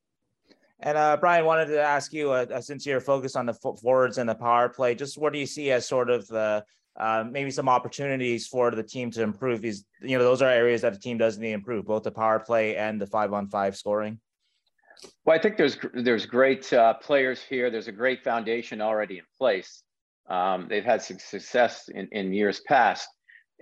And 0.85 0.99
uh, 0.99 1.17
Brian 1.17 1.45
wanted 1.45 1.65
to 1.65 1.81
ask 1.81 2.13
you, 2.13 2.31
uh, 2.31 2.45
uh 2.53 2.61
since 2.61 2.85
you're 2.85 3.01
focused 3.01 3.35
on 3.35 3.47
the 3.47 3.53
forwards 3.53 4.19
and 4.19 4.29
the 4.29 4.35
power 4.35 4.69
play, 4.69 4.93
just 4.93 5.17
what 5.17 5.33
do 5.33 5.39
you 5.39 5.47
see 5.47 5.71
as 5.71 5.87
sort 5.87 6.11
of 6.11 6.27
the 6.27 6.63
uh, 6.97 7.25
maybe 7.29 7.51
some 7.51 7.67
opportunities 7.67 8.47
for 8.47 8.71
the 8.71 8.83
team 8.83 9.09
to 9.11 9.23
improve 9.23 9.61
these? 9.61 9.83
You 10.01 10.17
know, 10.17 10.23
those 10.23 10.43
are 10.43 10.49
areas 10.49 10.81
that 10.81 10.93
the 10.93 10.99
team 10.99 11.17
does 11.17 11.39
need 11.39 11.49
to 11.49 11.53
improve, 11.53 11.85
both 11.85 12.03
the 12.03 12.11
power 12.11 12.39
play 12.39 12.77
and 12.77 13.01
the 13.01 13.07
five 13.07 13.33
on 13.33 13.47
five 13.49 13.75
scoring. 13.75 14.19
Well, 15.25 15.35
I 15.35 15.41
think 15.41 15.57
there's 15.57 15.77
there's 15.95 16.27
great 16.27 16.71
uh, 16.71 16.93
players 16.93 17.41
here. 17.41 17.71
There's 17.71 17.87
a 17.87 17.91
great 17.91 18.23
foundation 18.23 18.79
already 18.79 19.17
in 19.17 19.25
place. 19.39 19.83
Um, 20.29 20.67
they've 20.69 20.85
had 20.85 21.01
some 21.01 21.17
success 21.17 21.89
in, 21.89 22.07
in 22.11 22.31
years 22.31 22.61
past, 22.61 23.09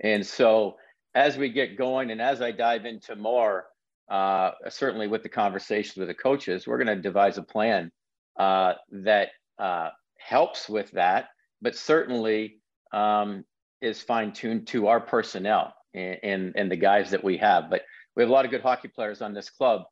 and 0.02 0.24
so 0.24 0.76
as 1.14 1.38
we 1.38 1.48
get 1.48 1.78
going 1.78 2.10
and 2.10 2.20
as 2.20 2.42
I 2.42 2.50
dive 2.50 2.84
into 2.84 3.16
more, 3.16 3.66
uh, 4.08 4.52
certainly 4.68 5.06
with 5.06 5.22
the 5.22 5.28
conversations 5.28 5.96
with 5.96 6.08
the 6.08 6.14
coaches, 6.14 6.66
we're 6.66 6.82
going 6.82 6.94
to 6.94 7.02
devise 7.02 7.38
a 7.38 7.42
plan 7.42 7.90
uh, 8.38 8.74
that 8.90 9.30
uh, 9.58 9.90
helps 10.18 10.68
with 10.68 10.90
that, 10.92 11.28
but 11.62 11.76
certainly 11.76 12.58
um, 12.92 13.44
is 13.80 14.02
fine 14.02 14.32
tuned 14.32 14.66
to 14.68 14.88
our 14.88 15.00
personnel 15.00 15.74
and, 15.94 16.18
and, 16.22 16.52
and, 16.56 16.70
the 16.70 16.76
guys 16.76 17.10
that 17.10 17.22
we 17.22 17.36
have. 17.38 17.70
But 17.70 17.82
we 18.16 18.22
have 18.22 18.30
a 18.30 18.32
lot 18.32 18.44
of 18.44 18.50
good 18.50 18.62
hockey 18.62 18.88
players 18.88 19.22
on 19.22 19.34
this 19.34 19.50
club. 19.50 19.82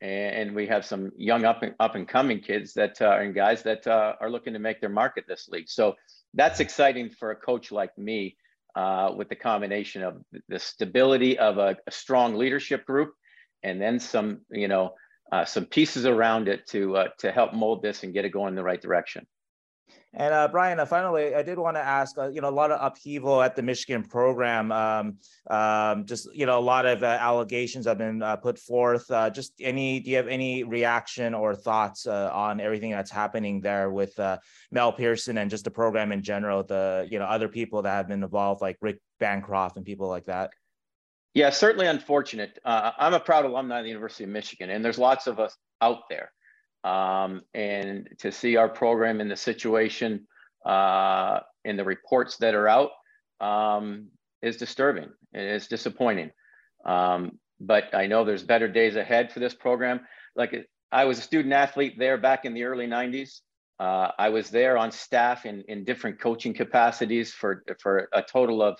and, 0.00 0.54
we 0.54 0.66
have 0.66 0.84
some 0.84 1.10
young 1.16 1.44
up 1.44 1.62
and 1.62 1.74
up 1.80 1.94
and 1.94 2.06
coming 2.06 2.40
kids 2.40 2.72
that 2.74 3.00
uh, 3.00 3.18
and 3.18 3.34
guys 3.34 3.62
that 3.64 3.86
uh, 3.86 4.14
are 4.20 4.30
looking 4.30 4.52
to 4.52 4.58
make 4.58 4.80
their 4.80 4.90
mark 4.90 5.18
at 5.18 5.26
this 5.26 5.48
league. 5.48 5.68
So 5.68 5.96
that's 6.34 6.60
exciting 6.60 7.10
for 7.10 7.30
a 7.32 7.36
coach 7.36 7.72
like 7.72 7.96
me 7.98 8.36
uh, 8.76 9.12
with 9.16 9.28
the 9.28 9.36
combination 9.36 10.02
of 10.02 10.22
the 10.48 10.58
stability 10.58 11.38
of 11.38 11.58
a, 11.58 11.76
a, 11.86 11.90
strong 11.90 12.34
leadership 12.34 12.84
group 12.86 13.14
and 13.62 13.80
then 13.80 13.98
some, 13.98 14.40
you 14.50 14.68
know, 14.68 14.94
uh, 15.32 15.44
some 15.44 15.66
pieces 15.66 16.06
around 16.06 16.48
it 16.48 16.66
to 16.68 16.96
uh, 16.96 17.08
to 17.18 17.30
help 17.30 17.52
mold 17.52 17.82
this 17.82 18.02
and 18.02 18.12
get 18.12 18.24
it 18.24 18.30
going 18.30 18.48
in 18.48 18.54
the 18.54 18.62
right 18.62 18.80
direction. 18.80 19.26
And 20.14 20.32
uh, 20.32 20.48
Brian, 20.48 20.80
uh, 20.80 20.86
finally, 20.86 21.34
I 21.34 21.42
did 21.42 21.58
want 21.58 21.76
to 21.76 21.82
ask, 21.82 22.16
uh, 22.16 22.28
you 22.28 22.40
know, 22.40 22.48
a 22.48 22.50
lot 22.50 22.70
of 22.70 22.80
upheaval 22.80 23.42
at 23.42 23.54
the 23.54 23.62
Michigan 23.62 24.02
program. 24.02 24.72
Um, 24.72 25.18
um, 25.50 26.06
just, 26.06 26.34
you 26.34 26.46
know, 26.46 26.58
a 26.58 26.60
lot 26.60 26.86
of 26.86 27.02
uh, 27.02 27.06
allegations 27.06 27.84
have 27.86 27.98
been 27.98 28.22
put 28.42 28.58
forth. 28.58 29.06
Just 29.34 29.52
any, 29.60 30.00
do 30.00 30.10
you 30.10 30.16
have 30.16 30.28
any 30.28 30.64
reaction 30.64 31.34
or 31.34 31.54
thoughts 31.54 32.06
on 32.06 32.58
everything 32.58 32.90
that's 32.90 33.10
happening 33.10 33.60
there 33.60 33.90
with 33.90 34.18
Mel 34.70 34.92
Pearson 34.92 35.38
and 35.38 35.50
just 35.50 35.64
the 35.64 35.70
program 35.70 36.10
in 36.10 36.22
general? 36.22 36.62
The, 36.62 37.06
you 37.10 37.18
know, 37.18 37.26
other 37.26 37.48
people 37.48 37.82
that 37.82 37.90
have 37.90 38.08
been 38.08 38.22
involved, 38.22 38.62
like 38.62 38.78
Rick 38.80 39.00
Bancroft 39.20 39.76
and 39.76 39.84
people 39.84 40.08
like 40.08 40.24
that. 40.24 40.52
Yeah, 41.34 41.50
certainly 41.50 41.86
unfortunate. 41.86 42.58
I'm 42.64 43.14
a 43.14 43.20
proud 43.20 43.44
alumni 43.44 43.78
of 43.78 43.84
the 43.84 43.90
University 43.90 44.24
of 44.24 44.30
Michigan, 44.30 44.70
and 44.70 44.84
there's 44.84 44.98
lots 44.98 45.26
of 45.26 45.38
us 45.38 45.56
out 45.80 46.08
there 46.08 46.32
um, 46.84 47.42
and 47.54 48.08
to 48.18 48.32
see 48.32 48.56
our 48.56 48.68
program 48.68 49.20
in 49.20 49.28
the 49.28 49.36
situation 49.36 50.26
uh, 50.64 51.40
in 51.64 51.76
the 51.76 51.84
reports 51.84 52.36
that 52.38 52.54
are 52.54 52.68
out 52.68 52.90
um, 53.40 54.08
is 54.42 54.56
disturbing. 54.56 55.10
It's 55.32 55.66
disappointing. 55.66 56.30
Um, 56.84 57.38
but 57.60 57.94
I 57.94 58.06
know 58.06 58.24
there's 58.24 58.42
better 58.42 58.68
days 58.68 58.96
ahead 58.96 59.32
for 59.32 59.40
this 59.40 59.54
program. 59.54 60.00
Like 60.36 60.68
I 60.92 61.04
was 61.04 61.18
a 61.18 61.22
student 61.22 61.52
athlete 61.52 61.98
there 61.98 62.16
back 62.18 62.44
in 62.44 62.54
the 62.54 62.64
early 62.64 62.86
90s. 62.86 63.40
Uh, 63.80 64.10
I 64.18 64.28
was 64.28 64.50
there 64.50 64.76
on 64.76 64.90
staff 64.90 65.46
in, 65.46 65.62
in 65.68 65.84
different 65.84 66.20
coaching 66.20 66.54
capacities 66.54 67.32
for, 67.32 67.64
for 67.80 68.08
a 68.12 68.22
total 68.22 68.62
of, 68.62 68.78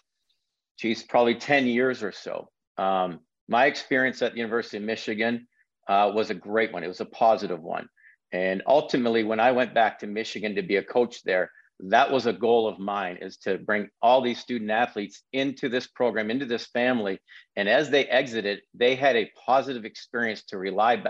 geez, 0.78 1.02
probably 1.02 1.34
10 1.34 1.66
years 1.66 2.02
or 2.02 2.12
so. 2.12 2.48
Um, 2.76 3.20
my 3.48 3.66
experience 3.66 4.22
at 4.22 4.32
the 4.32 4.38
University 4.38 4.76
of 4.76 4.84
Michigan 4.84 5.48
uh, 5.88 6.12
was 6.14 6.30
a 6.30 6.34
great 6.34 6.72
one. 6.72 6.84
It 6.84 6.88
was 6.88 7.00
a 7.00 7.06
positive 7.06 7.62
one. 7.62 7.88
And 8.32 8.62
ultimately, 8.66 9.24
when 9.24 9.40
I 9.40 9.52
went 9.52 9.74
back 9.74 9.98
to 10.00 10.06
Michigan 10.06 10.54
to 10.54 10.62
be 10.62 10.76
a 10.76 10.82
coach 10.82 11.22
there, 11.22 11.50
that 11.80 12.10
was 12.10 12.26
a 12.26 12.32
goal 12.32 12.66
of 12.66 12.78
mine 12.78 13.18
is 13.20 13.36
to 13.38 13.58
bring 13.58 13.88
all 14.02 14.20
these 14.20 14.40
student 14.40 14.70
athletes 14.70 15.22
into 15.32 15.68
this 15.68 15.86
program, 15.86 16.30
into 16.30 16.44
this 16.44 16.66
family. 16.66 17.20
And 17.56 17.68
as 17.68 17.88
they 17.88 18.04
exited, 18.06 18.60
they 18.74 18.96
had 18.96 19.16
a 19.16 19.30
positive 19.46 19.84
experience 19.84 20.44
to 20.46 20.58
rely 20.58 21.02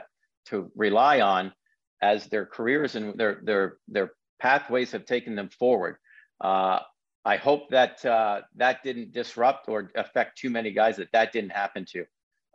to 0.46 0.70
rely 0.76 1.20
on 1.20 1.52
as 2.02 2.26
their 2.26 2.46
careers 2.46 2.94
and 2.96 3.18
their 3.18 3.40
their 3.42 3.78
their 3.88 4.12
pathways 4.40 4.92
have 4.92 5.06
taken 5.06 5.34
them 5.34 5.48
forward. 5.48 5.96
Uh, 6.40 6.80
I 7.24 7.36
hope 7.36 7.70
that 7.70 8.04
uh, 8.04 8.42
that 8.56 8.82
didn't 8.82 9.12
disrupt 9.12 9.68
or 9.68 9.90
affect 9.96 10.38
too 10.38 10.50
many 10.50 10.72
guys 10.72 10.96
that 10.96 11.12
that 11.12 11.32
didn't 11.32 11.50
happen 11.50 11.84
to 11.92 12.04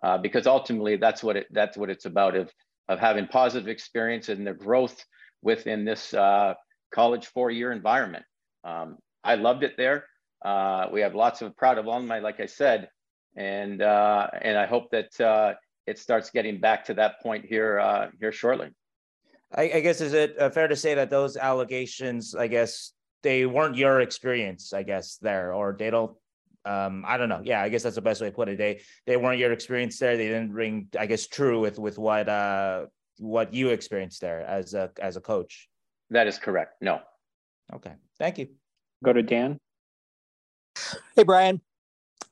uh, 0.04 0.18
because 0.18 0.48
ultimately 0.48 0.98
that's 0.98 1.24
what 1.24 1.38
it 1.38 1.48
that's 1.52 1.78
what 1.78 1.90
it's 1.90 2.06
about 2.06 2.36
of 2.36 2.52
of 2.90 3.00
having 3.00 3.28
positive 3.28 3.68
experience 3.68 4.30
and 4.30 4.46
their 4.46 4.54
growth 4.54 5.04
within 5.42 5.86
this 5.86 6.14
uh, 6.14 6.54
college 6.94 7.28
four-year 7.28 7.72
environment. 7.72 8.26
Um, 8.64 8.98
I 9.24 9.36
loved 9.36 9.64
it 9.64 9.78
there. 9.78 10.06
Uh, 10.44 10.88
we 10.92 11.02
have 11.02 11.16
lots 11.16 11.42
of 11.42 11.56
proud 11.56 11.78
alumni, 11.78 12.20
like 12.20 12.42
I 12.42 12.46
said, 12.46 12.90
and 13.36 13.82
uh, 13.82 14.28
and 14.42 14.58
I 14.58 14.66
hope 14.66 14.92
that 14.92 15.20
uh, 15.22 15.54
it 15.88 15.98
starts 16.00 16.30
getting 16.30 16.60
back 16.60 16.86
to 16.86 16.94
that 16.96 17.22
point 17.22 17.46
here 17.46 18.10
here 18.20 18.32
shortly. 18.32 18.70
I, 19.56 19.72
I, 19.76 19.80
guess 19.82 20.02
is 20.02 20.14
it 20.14 20.36
fair 20.52 20.68
to 20.68 20.76
say 20.76 20.96
that 20.96 21.12
those 21.12 21.38
allegations, 21.38 22.34
I 22.34 22.48
guess, 22.48 22.94
they 23.24 23.46
weren't 23.46 23.76
your 23.76 24.02
experience, 24.02 24.74
I 24.74 24.84
guess, 24.84 25.18
there, 25.18 25.54
or 25.54 25.76
they 25.78 25.90
don't 25.90 26.16
um, 26.66 27.04
I 27.06 27.18
don't 27.18 27.30
know. 27.30 27.42
Yeah, 27.44 27.62
I 27.62 27.70
guess 27.70 27.84
that's 27.84 27.96
the 27.96 28.02
best 28.02 28.22
way 28.22 28.28
to 28.28 28.36
put 28.36 28.48
it. 28.48 28.58
They 28.58 28.82
they 29.06 29.18
weren't 29.18 29.40
your 29.40 29.52
experience 29.52 30.00
there. 30.00 30.16
They 30.16 30.28
didn't 30.28 30.54
ring, 30.54 30.88
I 30.98 31.06
guess, 31.06 31.28
true 31.28 31.60
with 31.60 31.78
with 31.78 31.98
what 31.98 32.30
uh 32.30 32.86
what 33.18 33.54
you 33.54 33.70
experienced 33.70 34.22
there 34.22 34.42
as 34.42 34.74
a 34.74 34.92
as 35.02 35.18
a 35.18 35.22
coach. 35.22 35.68
That 36.10 36.28
is 36.28 36.38
correct. 36.38 36.82
No. 36.82 37.02
Okay. 37.74 37.94
Thank 38.18 38.38
you. 38.38 38.48
Go 39.04 39.12
to 39.14 39.22
Dan. 39.22 39.60
Hey 41.16 41.24
Brian. 41.24 41.62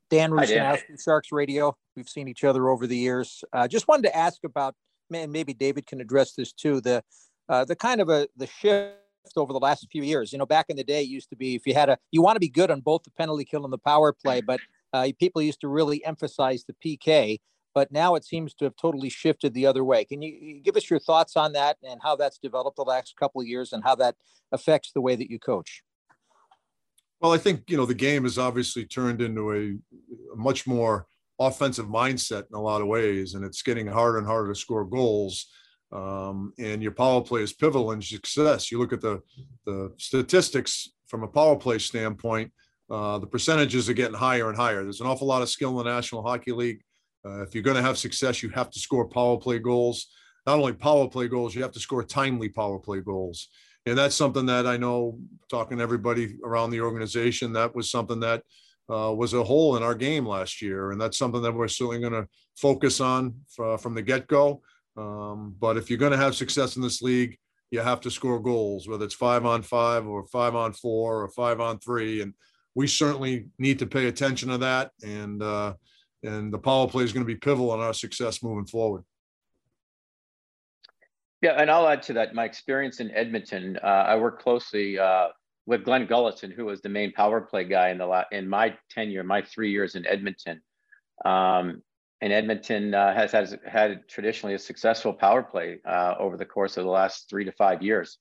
Dan 0.10 0.32
Rusanowsky, 0.32 1.02
Sharks 1.02 1.32
Radio. 1.32 1.76
We've 1.96 2.10
seen 2.10 2.28
each 2.28 2.44
other 2.44 2.70
over 2.70 2.86
the 2.86 2.98
years. 2.98 3.44
Uh, 3.54 3.68
just 3.68 3.88
wanted 3.88 4.04
to 4.04 4.16
ask 4.16 4.44
about, 4.44 4.76
man, 5.10 5.32
maybe 5.32 5.54
David 5.54 5.86
can 5.86 6.02
address 6.02 6.34
this 6.34 6.52
too. 6.52 6.82
The 6.82 7.04
uh, 7.48 7.66
the 7.66 7.76
kind 7.76 8.02
of 8.02 8.10
a 8.10 8.28
the 8.38 8.48
shift 8.48 8.96
over 9.36 9.54
the 9.54 9.60
last 9.60 9.88
few 9.92 10.04
years. 10.04 10.32
You 10.32 10.40
know, 10.40 10.46
back 10.46 10.68
in 10.70 10.78
the 10.78 10.84
day, 10.84 11.02
it 11.02 11.08
used 11.08 11.30
to 11.30 11.36
be 11.36 11.56
if 11.56 11.66
you 11.66 11.74
had 11.74 11.90
a, 11.90 11.98
you 12.12 12.22
want 12.22 12.36
to 12.36 12.40
be 12.40 12.50
good 12.50 12.72
on 12.72 12.82
both 12.82 13.04
the 13.04 13.12
penalty 13.12 13.46
kill 13.46 13.64
and 13.64 13.74
the 13.74 13.78
power 13.78 14.14
play, 14.14 14.42
but 14.42 14.60
uh, 14.94 15.08
people 15.20 15.42
used 15.42 15.62
to 15.62 15.68
really 15.68 16.04
emphasize 16.06 16.66
the 16.66 16.74
PK. 16.74 17.40
But 17.74 17.92
now 17.92 18.16
it 18.16 18.26
seems 18.26 18.54
to 18.56 18.66
have 18.66 18.76
totally 18.76 19.10
shifted 19.10 19.54
the 19.54 19.66
other 19.66 19.84
way. 19.86 20.04
Can 20.04 20.22
you 20.22 20.60
give 20.62 20.76
us 20.76 20.90
your 20.90 21.00
thoughts 21.00 21.38
on 21.38 21.54
that 21.54 21.78
and 21.88 22.02
how 22.04 22.18
that's 22.18 22.38
developed 22.38 22.76
the 22.76 22.84
last 22.84 23.16
couple 23.16 23.40
of 23.40 23.48
years 23.48 23.72
and 23.72 23.82
how 23.82 23.96
that 23.96 24.16
affects 24.52 24.92
the 24.92 25.00
way 25.00 25.16
that 25.16 25.32
you 25.32 25.40
coach? 25.40 25.82
Well, 27.22 27.32
I 27.32 27.38
think 27.38 27.70
you 27.70 27.78
know 27.78 27.86
the 27.86 27.94
game 27.94 28.24
has 28.24 28.38
obviously 28.38 28.86
turned 28.86 29.22
into 29.22 29.54
a, 29.54 30.36
much 30.36 30.66
more 30.68 31.08
offensive 31.40 31.86
mindset 31.86 32.44
in 32.50 32.56
a 32.56 32.62
lot 32.62 32.82
of 32.82 32.88
ways, 32.88 33.36
and 33.36 33.46
it's 33.46 33.62
getting 33.62 33.88
harder 33.88 34.18
and 34.18 34.28
harder 34.28 34.50
to 34.50 34.60
score 34.60 34.84
goals. 34.84 35.48
Um, 35.92 36.54
and 36.58 36.82
your 36.82 36.94
power 36.94 37.22
play 37.22 37.42
is 37.42 37.54
pivotal 37.54 37.92
in 37.92 38.02
success. 38.02 38.72
You 38.72 38.80
look 38.80 38.94
at 38.94 39.02
the 39.02 39.22
the 39.66 39.92
statistics 39.98 40.90
from 41.08 41.24
a 41.24 41.28
power 41.28 41.58
play 41.58 41.80
standpoint. 41.80 42.52
Uh, 42.90 43.20
the 43.20 43.28
percentages 43.28 43.90
are 43.90 43.94
getting 43.94 44.16
higher 44.16 44.50
and 44.50 44.58
higher. 44.58 44.84
There's 44.84 45.02
an 45.02 45.08
awful 45.08 45.28
lot 45.28 45.42
of 45.42 45.50
skill 45.50 45.80
in 45.80 45.86
the 45.86 45.92
National 45.92 46.24
Hockey 46.24 46.52
League. 46.52 46.82
Uh, 47.26 47.42
if 47.44 47.54
you're 47.54 47.64
going 47.64 47.78
to 47.78 47.82
have 47.82 47.98
success, 47.98 48.42
you 48.42 48.50
have 48.50 48.70
to 48.70 48.80
score 48.80 49.08
power 49.08 49.38
play 49.38 49.60
goals. 49.60 50.08
Not 50.46 50.60
only 50.60 50.74
power 50.74 51.08
play 51.08 51.28
goals, 51.28 51.54
you 51.54 51.62
have 51.62 51.72
to 51.74 51.80
score 51.80 52.04
timely 52.04 52.50
power 52.50 52.80
play 52.80 53.02
goals. 53.02 53.50
And 53.86 53.98
that's 53.98 54.16
something 54.16 54.46
that 54.48 54.68
I 54.68 54.78
know, 54.78 55.20
talking 55.50 55.78
to 55.78 55.84
everybody 55.84 56.36
around 56.44 56.72
the 56.72 56.82
organization, 56.82 57.54
that 57.54 57.76
was 57.76 57.90
something 57.90 58.20
that 58.22 58.44
uh, 58.92 59.14
was 59.14 59.34
a 59.34 59.44
hole 59.44 59.78
in 59.78 59.84
our 59.84 59.96
game 59.96 60.26
last 60.26 60.62
year. 60.62 60.92
And 60.92 61.00
that's 61.00 61.18
something 61.18 61.42
that 61.42 61.54
we're 61.54 61.68
certainly 61.68 62.00
going 62.00 62.14
to 62.14 62.28
focus 62.58 63.00
on 63.00 63.36
from 63.56 63.94
the 63.94 64.02
get 64.02 64.28
go. 64.28 64.62
Um, 64.98 65.56
but 65.60 65.78
if 65.78 65.90
you're 65.90 66.00
going 66.00 66.12
to 66.12 66.18
have 66.18 66.36
success 66.36 66.76
in 66.76 66.82
this 66.82 67.02
league, 67.02 67.38
you 67.72 67.80
have 67.80 68.02
to 68.02 68.12
score 68.12 68.40
goals, 68.40 68.88
whether 68.88 69.06
it's 69.06 69.16
five 69.16 69.46
on 69.46 69.62
five 69.62 70.06
or 70.06 70.26
five 70.28 70.56
on 70.56 70.74
four 70.74 71.24
or 71.24 71.30
five 71.30 71.60
on 71.60 71.80
three. 71.80 72.22
And 72.22 72.34
we 72.76 72.88
certainly 72.88 73.48
need 73.58 73.80
to 73.80 73.86
pay 73.86 74.08
attention 74.08 74.50
to 74.50 74.58
that. 74.60 74.92
And 75.04 75.42
uh, 75.42 75.74
and 76.24 76.54
the 76.54 76.60
power 76.60 76.88
play 76.88 77.04
is 77.04 77.14
going 77.14 77.26
to 77.26 77.34
be 77.34 77.40
pivotal 77.40 77.74
in 77.74 77.80
our 77.80 77.94
success 77.94 78.44
moving 78.44 78.66
forward. 78.66 79.04
Yeah, 81.42 81.54
and 81.54 81.72
I'll 81.72 81.88
add 81.88 82.04
to 82.04 82.14
that. 82.14 82.36
My 82.36 82.46
experience 82.46 83.00
in 83.00 83.10
Edmonton, 83.12 83.80
uh, 83.84 83.88
I 83.88 84.16
worked 84.18 84.44
closely 84.44 85.00
uh, 85.00 85.30
with 85.66 85.84
Glenn 85.84 86.06
Gulutzan, 86.06 86.54
who 86.54 86.66
was 86.66 86.82
the 86.82 86.90
main 86.90 87.12
power 87.14 87.42
play 87.42 87.64
guy 87.64 87.90
in 87.90 87.98
the 87.98 88.06
la- 88.06 88.26
in 88.32 88.48
my 88.48 88.78
tenure, 88.92 89.24
my 89.24 89.42
three 89.42 89.72
years 89.72 89.96
in 89.96 90.06
Edmonton. 90.06 90.62
Um, 91.26 91.82
and 92.22 92.32
Edmonton 92.32 92.94
uh, 92.94 93.14
has, 93.14 93.32
has 93.32 93.58
had 93.66 94.08
traditionally 94.08 94.54
a 94.54 94.60
successful 94.60 95.12
power 95.12 95.42
play 95.42 95.80
uh, 95.86 96.16
over 96.20 96.38
the 96.38 96.46
course 96.46 96.78
of 96.78 96.84
the 96.84 96.90
last 96.90 97.28
three 97.30 97.44
to 97.46 97.52
five 97.52 97.82
years. 97.82 98.20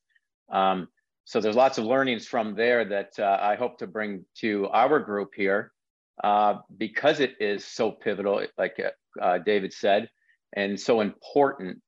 Um, 0.51 0.89
so 1.27 1.41
there's 1.41 1.57
lots 1.57 1.79
of 1.79 1.85
learnings 1.85 2.27
from 2.27 2.55
there 2.55 2.85
that 2.87 3.19
uh, 3.19 3.39
I 3.41 3.57
hope 3.57 3.79
to 3.79 3.87
bring 3.87 4.25
to 4.39 4.69
our 4.69 4.99
group 4.99 5.33
here 5.37 5.73
uh, 6.25 6.57
because 6.77 7.21
it 7.21 7.35
is 7.41 7.65
so 7.65 7.93
pivotal, 7.93 8.45
like 8.59 8.81
uh, 8.81 9.23
uh, 9.23 9.39
David 9.39 9.73
said, 9.73 10.09
and 10.55 10.81
so 10.81 11.03
important 11.03 11.81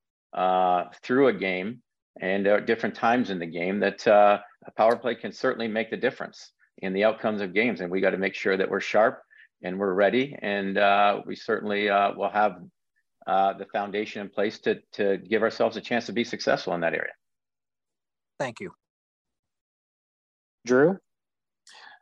through 1.02 1.28
a 1.28 1.32
game 1.32 1.82
and 2.20 2.46
at 2.46 2.66
different 2.66 2.94
times 2.94 3.30
in 3.30 3.38
the 3.38 3.46
game 3.46 3.80
that 3.80 4.06
a 4.06 4.70
power 4.76 4.96
play 4.96 5.14
can 5.14 5.32
certainly 5.32 5.66
make 5.66 5.90
the 5.90 5.96
difference 5.96 6.52
in 6.78 6.92
the 6.92 7.04
outcomes 7.04 7.40
of 7.40 7.54
games. 7.54 7.80
And 7.80 7.90
we 7.90 8.00
got 8.00 8.10
to 8.10 8.18
make 8.18 8.34
sure 8.34 8.56
that 8.56 8.70
we're 8.70 8.80
sharp 8.80 9.22
and 9.62 9.78
we're 9.78 9.94
ready. 9.94 10.36
And 10.40 10.78
uh, 10.78 11.22
we 11.26 11.36
certainly 11.36 11.88
uh, 11.88 12.12
will 12.14 12.30
have 12.30 12.56
uh, 13.26 13.52
the 13.54 13.66
foundation 13.66 14.22
in 14.22 14.28
place 14.28 14.58
to, 14.60 14.80
to 14.94 15.18
give 15.18 15.42
ourselves 15.42 15.76
a 15.76 15.80
chance 15.80 16.06
to 16.06 16.12
be 16.12 16.24
successful 16.24 16.74
in 16.74 16.80
that 16.80 16.94
area. 16.94 17.12
Thank 18.38 18.60
you. 18.60 18.72
Drew? 20.66 20.98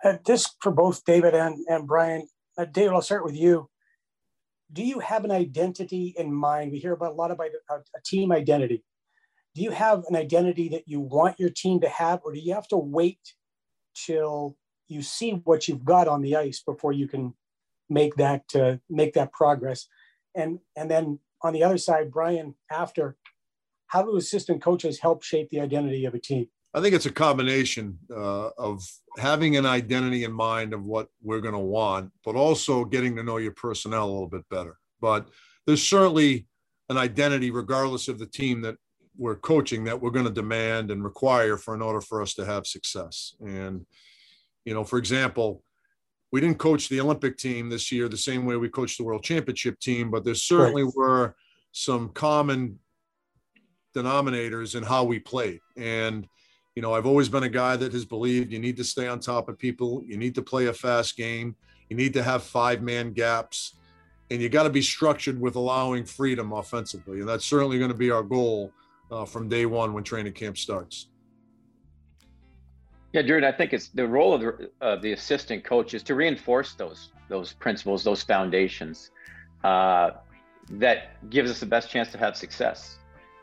Uh, 0.03 0.17
this 0.25 0.55
for 0.61 0.73
both 0.73 1.05
David 1.05 1.35
and, 1.35 1.57
and 1.69 1.87
Brian. 1.87 2.27
Uh, 2.57 2.65
David, 2.65 2.95
I'll 2.95 3.03
start 3.03 3.25
with 3.25 3.37
you. 3.37 3.69
Do 4.73 4.83
you 4.85 5.01
have 5.01 5.25
an 5.25 5.31
identity 5.31 6.15
in 6.17 6.33
mind? 6.33 6.73
We 6.73 6.79
hear 6.79 6.93
about 6.93 7.13
a 7.13 7.15
lot 7.15 7.31
about 7.31 7.51
a, 7.69 7.75
a 7.75 8.03
team 8.05 8.33
identity. 8.33 8.83
Do 9.55 9.63
you 9.63 9.71
have 9.71 10.05
an 10.09 10.17
identity 10.17 10.69
that 10.71 10.85
you 10.87 11.01
want 11.01 11.41
your 11.41 11.51
team 11.51 11.81
to 11.81 11.89
have, 11.89 12.21
or 12.25 12.33
do 12.33 12.39
you 12.39 12.55
have 12.55 12.69
to 12.69 12.77
wait 12.77 13.19
till 13.95 14.57
you 14.87 15.03
see 15.03 15.33
what 15.45 15.67
you've 15.67 15.85
got 15.85 16.09
on 16.09 16.23
the 16.23 16.37
ice 16.37 16.63
before 16.65 16.93
you 16.93 17.09
can 17.09 17.35
make 17.91 18.15
that 18.17 18.45
uh, 18.55 18.77
make 18.89 19.13
that 19.15 19.33
progress. 19.33 19.87
And 20.35 20.61
and 20.77 20.91
then 20.91 21.19
on 21.43 21.53
the 21.53 21.65
other 21.65 21.79
side, 21.79 22.11
Brian, 22.11 22.55
after, 22.71 23.17
how 23.89 24.03
do 24.03 24.17
assistant 24.17 24.63
coaches 24.63 25.01
help 25.01 25.23
shape 25.23 25.49
the 25.51 25.61
identity 25.61 26.05
of 26.05 26.15
a 26.15 26.19
team? 26.19 26.49
I 26.73 26.81
think 26.81 26.95
it's 26.95 27.07
a 27.07 27.13
combination 27.13 27.99
uh, 28.15 28.51
of 28.57 28.83
having 29.19 29.57
an 29.57 29.67
identity 29.67 30.23
in 30.23 30.33
mind 30.33 30.73
of 30.73 30.85
what 30.85 31.09
we're 31.21 31.41
going 31.41 31.55
to 31.55 31.59
want, 31.59 32.13
but 32.25 32.37
also 32.37 32.85
getting 32.85 33.17
to 33.17 33.25
know 33.25 33.39
your 33.39 33.53
personnel 33.53 34.05
a 34.05 34.13
little 34.13 34.29
bit 34.29 34.49
better. 34.49 34.79
But 35.01 35.29
there's 35.67 35.83
certainly 35.83 36.47
an 36.89 36.97
identity, 36.97 37.51
regardless 37.51 38.07
of 38.07 38.21
the 38.21 38.27
team 38.27 38.61
that 38.63 38.77
we're 39.17 39.37
coaching, 39.37 39.85
that 39.85 40.01
we're 40.01 40.11
going 40.11 40.27
to 40.27 40.33
demand 40.33 40.93
and 40.93 41.03
require 41.03 41.57
for 41.57 41.75
in 41.75 41.83
order 41.83 42.01
for 42.01 42.23
us 42.23 42.35
to 42.35 42.45
have 42.45 42.67
success. 42.67 43.35
And, 43.45 43.85
you 44.65 44.73
know, 44.73 44.85
for 44.85 44.99
example, 44.99 45.65
we 46.33 46.41
didn't 46.41 46.59
coach 46.59 46.89
the 46.89 47.01
Olympic 47.01 47.37
team 47.37 47.69
this 47.69 47.91
year 47.91 48.09
the 48.09 48.17
same 48.17 48.45
way 48.45 48.57
we 48.57 48.69
coached 48.69 48.99
the 48.99 49.05
World 49.05 49.23
Championship 49.23 49.79
team, 49.81 50.11
but 50.11 50.25
there 50.25 50.35
certainly 50.35 50.85
right. 50.85 50.95
were 50.95 51.37
some 51.73 52.09
common 52.11 52.79
denominators 53.95 54.77
in 54.77 54.83
how 54.83 55.05
we 55.05 55.19
played. 55.19 55.61
And, 55.77 56.27
you 56.75 56.83
know, 56.83 56.95
I've 56.95 57.07
always 57.07 57.29
been 57.29 57.43
a 57.43 57.49
guy 57.49 57.77
that 57.77 57.93
has 57.93 58.05
believed 58.05 58.53
you 58.53 58.61
need 58.61 58.77
to 58.77 58.85
stay 58.85 59.09
on 59.09 59.19
top 59.19 59.49
of 59.49 59.59
people, 59.59 60.03
you 60.07 60.17
need 60.17 60.35
to 60.37 60.43
play 60.43 60.67
a 60.67 60.73
fast 60.73 61.17
game, 61.17 61.57
you 61.89 61.97
need 61.97 62.15
to 62.15 62.23
have 62.23 62.43
five 62.43 62.83
man 62.83 63.13
gaps, 63.13 63.75
and 64.31 64.41
you 64.41 64.49
got 64.49 64.63
to 64.63 64.71
be 64.71 64.83
structured 64.83 65.41
with 65.41 65.57
allowing 65.57 66.05
freedom 66.05 66.53
offensively. 66.53 67.19
And 67.19 67.29
that's 67.29 67.45
certainly 67.45 67.79
going 67.79 67.91
to 67.91 67.97
be 67.97 68.13
our 68.13 68.23
goal 68.23 68.73
uh, 69.11 69.25
from 69.25 69.49
day 69.49 69.67
one 69.67 69.93
when 69.93 70.05
training 70.05 70.35
camp 70.35 70.57
starts. 70.57 71.09
Yeah, 73.13 73.23
Drew, 73.23 73.45
I 73.45 73.51
think 73.51 73.73
it's 73.73 73.89
the 73.89 74.07
role 74.07 74.35
of 74.35 74.41
the, 74.41 74.71
uh, 74.81 74.97
the 74.97 75.13
assistant 75.13 75.65
coach 75.65 75.95
is 75.95 76.03
to 76.05 76.15
reinforce 76.15 76.75
those 76.75 77.11
those 77.29 77.53
principles, 77.53 78.05
those 78.05 78.23
foundations 78.23 79.11
uh, 79.65 80.11
that 80.71 81.31
gives 81.31 81.51
us 81.51 81.61
the 81.61 81.67
best 81.67 81.91
chance 81.91 82.11
to 82.13 82.19
have 82.19 82.37
success. 82.37 82.99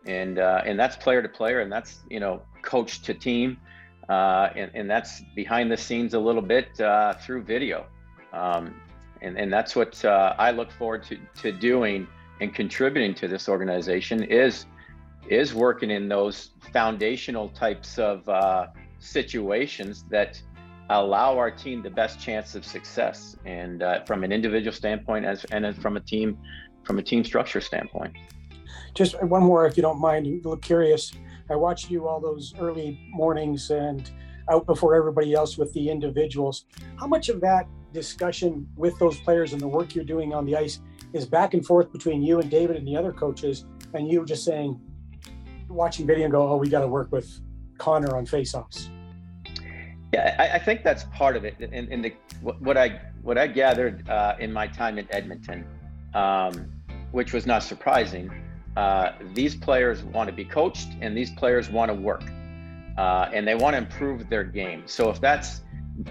And 0.06 0.40
uh, 0.40 0.62
and 0.66 0.80
that's 0.80 0.96
player 0.96 1.22
to 1.22 1.28
player, 1.28 1.60
and 1.60 1.72
that's 1.72 2.00
you 2.10 2.22
know 2.22 2.42
coach 2.62 3.02
to 3.02 3.14
team, 3.14 3.58
uh, 4.08 4.50
and 4.56 4.72
and 4.74 4.90
that's 4.90 5.22
behind 5.36 5.70
the 5.70 5.76
scenes 5.76 6.14
a 6.14 6.20
little 6.20 6.42
bit 6.42 6.80
uh, 6.80 7.14
through 7.16 7.44
video, 7.44 7.86
um, 8.32 8.74
and 9.22 9.38
and 9.38 9.52
that's 9.52 9.76
what 9.76 10.04
uh, 10.06 10.34
I 10.38 10.52
look 10.52 10.72
forward 10.72 11.04
to 11.06 11.18
to 11.42 11.52
doing 11.52 12.08
and 12.40 12.56
contributing 12.56 13.14
to 13.16 13.28
this 13.28 13.50
organization 13.50 14.24
is 14.24 14.66
is 15.28 15.54
working 15.54 15.92
in 15.92 16.08
those 16.08 16.52
foundational 16.72 17.50
types 17.50 18.00
of 18.00 18.30
situations 19.00 20.06
that 20.10 20.42
allow 20.90 21.38
our 21.38 21.52
team 21.52 21.84
the 21.84 21.90
best 21.90 22.20
chance 22.20 22.56
of 22.56 22.66
success 22.66 23.36
and 23.46 23.84
uh, 23.84 24.04
from 24.06 24.24
an 24.24 24.32
individual 24.32 24.74
standpoint 24.74 25.26
as 25.26 25.46
and 25.52 25.76
from 25.82 25.98
a 25.98 26.00
team 26.00 26.38
from 26.84 26.98
a 26.98 27.04
team 27.04 27.24
structure 27.24 27.60
standpoint 27.60 28.16
just 28.98 29.22
one 29.24 29.44
more, 29.44 29.68
if 29.68 29.78
you 29.78 29.84
don't 29.84 30.02
mind. 30.02 30.44
Look 30.44 30.64
curious. 30.64 31.12
I 31.52 31.56
watched 31.56 31.92
you 31.92 32.08
all 32.08 32.20
those 32.20 32.56
early 32.60 33.00
mornings 33.12 33.70
and 33.70 34.10
out 34.50 34.66
before 34.66 34.96
everybody 34.96 35.34
else 35.34 35.56
with 35.56 35.72
the 35.74 35.90
individuals. 35.90 36.66
How 37.00 37.06
much 37.06 37.30
of 37.30 37.40
that 37.42 37.68
discussion 37.94 38.68
with 38.76 38.98
those 38.98 39.20
players 39.20 39.54
and 39.54 39.62
the 39.62 39.68
work 39.68 39.94
you're 39.94 40.04
doing 40.04 40.34
on 40.34 40.46
the 40.46 40.56
ice 40.56 40.82
is 41.14 41.26
back 41.26 41.54
and 41.54 41.66
forth 41.66 41.92
between 41.92 42.24
you 42.24 42.40
and 42.40 42.50
David 42.50 42.76
and 42.76 42.88
the 42.88 42.98
other 42.98 43.14
coaches, 43.14 43.66
and 43.94 44.10
you 44.10 44.26
just 44.26 44.44
saying, 44.44 44.82
watching 45.70 46.08
video 46.08 46.26
and 46.26 46.32
go, 46.32 46.48
"Oh, 46.48 46.58
we 46.58 46.68
got 46.68 46.82
to 46.82 46.88
work 46.88 47.12
with 47.12 47.40
Connor 47.78 48.16
on 48.16 48.26
faceoffs." 48.26 48.90
Yeah, 50.14 50.36
I, 50.40 50.56
I, 50.56 50.60
think 50.60 50.84
that's 50.84 51.04
part 51.06 51.36
of 51.36 51.44
it. 51.44 51.56
And, 51.60 51.92
and 51.92 52.06
the, 52.06 52.14
what 52.42 52.78
I 52.78 53.02
what 53.24 53.38
I 53.38 53.48
gathered 53.48 54.08
uh, 54.10 54.36
in 54.40 54.54
my 54.54 54.68
time 54.68 54.98
in 54.98 55.08
Edmonton, 55.12 55.66
um, 56.14 56.72
which 57.12 57.34
was 57.34 57.46
not 57.46 57.62
surprising, 57.62 58.32
uh, 58.78 59.14
these 59.34 59.56
players 59.56 60.04
want 60.04 60.30
to 60.30 60.36
be 60.36 60.46
coached 60.46 60.90
and 61.02 61.18
these 61.18 61.32
players 61.32 61.70
want 61.70 61.90
to 61.90 61.96
work 61.96 62.24
uh, 62.98 63.30
and 63.34 63.48
they 63.48 63.56
want 63.56 63.74
to 63.74 63.78
improve 63.78 64.30
their 64.30 64.44
game. 64.44 64.84
So 64.86 65.10
if 65.10 65.20
that's 65.20 65.62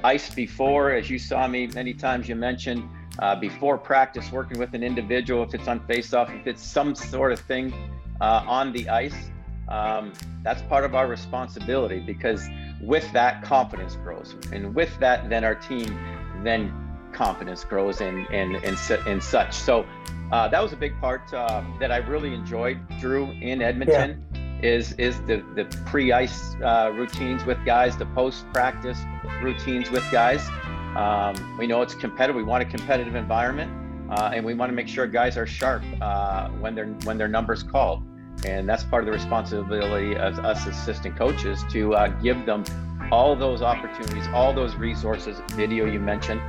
ice 0.03 0.35
before, 0.35 0.91
as 0.93 1.09
you 1.09 1.19
saw 1.19 1.47
me 1.47 1.69
many 1.69 1.95
times, 1.95 2.29
you 2.29 2.35
mentioned 2.35 2.89
uh, 3.19 3.37
before 3.37 3.79
practice, 3.79 4.31
working 4.31 4.59
with 4.59 4.75
an 4.75 4.83
individual, 4.83 5.43
if 5.43 5.55
it's 5.55 5.69
on 5.69 5.81
face-off, 5.87 6.31
if 6.31 6.47
it's 6.47 6.63
some 6.63 6.95
sort 6.95 7.33
of 7.33 7.41
thing 7.41 7.73
uh, 8.21 8.45
on 8.47 8.73
the 8.73 8.89
ice, 8.89 9.31
um, 9.69 10.13
that's 10.43 10.63
part 10.63 10.85
of 10.85 10.95
our 10.95 11.09
responsibility 11.09 12.01
because 12.01 12.49
with 12.81 13.11
that 13.13 13.43
confidence 13.43 13.97
grows, 13.97 14.35
and 14.53 14.75
with 14.75 14.97
that, 15.01 15.29
then 15.29 15.45
our 15.45 15.55
team 15.55 15.99
then 16.43 16.73
confidence 17.13 17.65
grows 17.65 18.01
and 18.01 18.27
and 18.31 18.57
and, 18.57 18.79
and 19.07 19.23
such. 19.23 19.55
So 19.55 19.87
uh, 20.33 20.49
that 20.49 20.63
was 20.63 20.73
a 20.73 20.77
big 20.77 20.99
part 21.01 21.33
uh, 21.33 21.63
that 21.81 21.91
I 21.91 21.99
really 21.99 22.35
enjoyed, 22.35 22.79
Drew, 23.01 23.31
in 23.31 23.63
Edmonton. 23.63 24.23
Yeah. 24.35 24.43
Is 24.63 24.93
is 24.93 25.21
the 25.23 25.45
the 25.55 25.65
pre-ice 25.85 26.55
uh, 26.65 26.91
routines 26.95 27.45
with 27.45 27.63
guys, 27.67 27.95
the 27.99 28.07
post-practice 28.07 28.99
routines 29.43 29.91
with 29.91 30.03
guys. 30.11 30.49
Um, 30.97 31.59
we 31.59 31.67
know 31.67 31.83
it's 31.83 31.95
competitive. 31.95 32.37
We 32.37 32.43
want 32.43 32.63
a 32.63 32.67
competitive 32.67 33.15
environment, 33.17 33.71
uh, 34.11 34.31
and 34.33 34.43
we 34.43 34.55
want 34.55 34.71
to 34.71 34.75
make 34.75 34.89
sure 34.89 35.07
guys 35.07 35.37
are 35.37 35.47
sharp 35.47 35.83
uh, 36.01 36.49
when 36.49 36.75
their 36.75 36.87
when 37.05 37.19
their 37.19 37.29
numbers 37.29 37.63
called. 37.63 38.03
And 38.45 38.69
that's 38.69 38.85
part 38.85 39.03
of 39.03 39.07
the 39.07 39.13
responsibility 39.13 40.17
of 40.17 40.39
us 40.41 40.67
assistant 40.67 41.17
coaches 41.17 41.65
to 41.71 41.95
uh, 41.95 42.09
give 42.09 42.45
them 42.47 42.65
all 43.11 43.35
those 43.37 43.63
opportunities, 43.63 44.27
all 44.33 44.53
those 44.53 44.75
resources, 44.75 45.41
video 45.53 45.87
you 45.87 46.01
mentioned, 46.01 46.41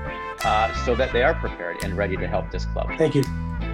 so 0.86 0.96
that 0.96 1.12
they 1.14 1.24
are 1.24 1.36
prepared 1.36 1.84
and 1.84 1.96
ready 1.96 2.18
to 2.18 2.28
help 2.28 2.52
this 2.52 2.66
club. 2.66 2.90
Thank 2.98 3.16
you. 3.16 3.24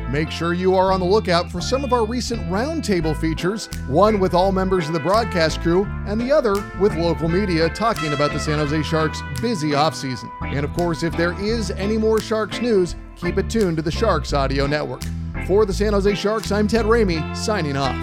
Make 0.09 0.29
sure 0.29 0.53
you 0.53 0.75
are 0.75 0.91
on 0.91 0.99
the 0.99 1.05
lookout 1.05 1.51
for 1.51 1.59
some 1.59 1.83
of 1.83 1.91
our 1.91 2.05
recent 2.05 2.41
roundtable 2.43 3.17
features, 3.19 3.67
one 3.87 4.19
with 4.19 4.33
all 4.33 4.51
members 4.51 4.85
of 4.87 4.93
the 4.93 4.99
broadcast 4.99 5.61
crew, 5.61 5.85
and 6.05 6.21
the 6.21 6.31
other 6.31 6.53
with 6.79 6.95
local 6.95 7.27
media 7.27 7.67
talking 7.69 8.13
about 8.13 8.31
the 8.31 8.39
San 8.39 8.59
Jose 8.59 8.83
Sharks' 8.83 9.23
busy 9.41 9.71
offseason. 9.71 10.29
And 10.43 10.63
of 10.65 10.73
course, 10.73 11.01
if 11.03 11.17
there 11.17 11.33
is 11.41 11.71
any 11.71 11.97
more 11.97 12.21
Sharks 12.21 12.61
news, 12.61 12.95
keep 13.15 13.37
it 13.37 13.49
tuned 13.49 13.77
to 13.77 13.81
the 13.81 13.91
Sharks 13.91 14.33
Audio 14.33 14.67
Network. 14.67 15.01
For 15.47 15.65
the 15.65 15.73
San 15.73 15.93
Jose 15.93 16.15
Sharks, 16.15 16.51
I'm 16.51 16.67
Ted 16.67 16.85
Ramey, 16.85 17.35
signing 17.35 17.75
off. 17.75 17.95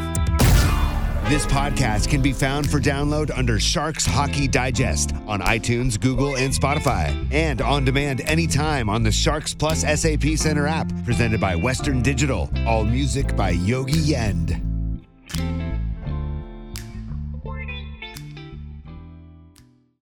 This 1.30 1.46
podcast 1.46 2.08
can 2.08 2.20
be 2.20 2.32
found 2.32 2.68
for 2.68 2.80
download 2.80 3.30
under 3.36 3.58
Sharks 3.60 4.04
Hockey 4.04 4.48
Digest 4.48 5.14
on 5.26 5.40
iTunes, 5.40 5.98
Google, 5.98 6.36
and 6.36 6.52
Spotify, 6.52 7.14
and 7.32 7.62
on 7.62 7.84
demand 7.84 8.20
anytime 8.22 8.90
on 8.90 9.02
the 9.02 9.12
Sharks 9.12 9.54
Plus 9.54 9.82
SAP 9.82 10.36
Center 10.36 10.66
app, 10.66 10.92
presented 11.04 11.40
by 11.40 11.54
Western 11.54 12.02
Digital. 12.02 12.50
All 12.66 12.84
music 12.84 13.36
by 13.36 13.50
Yogi 13.50 13.98
Yend. 14.00 14.69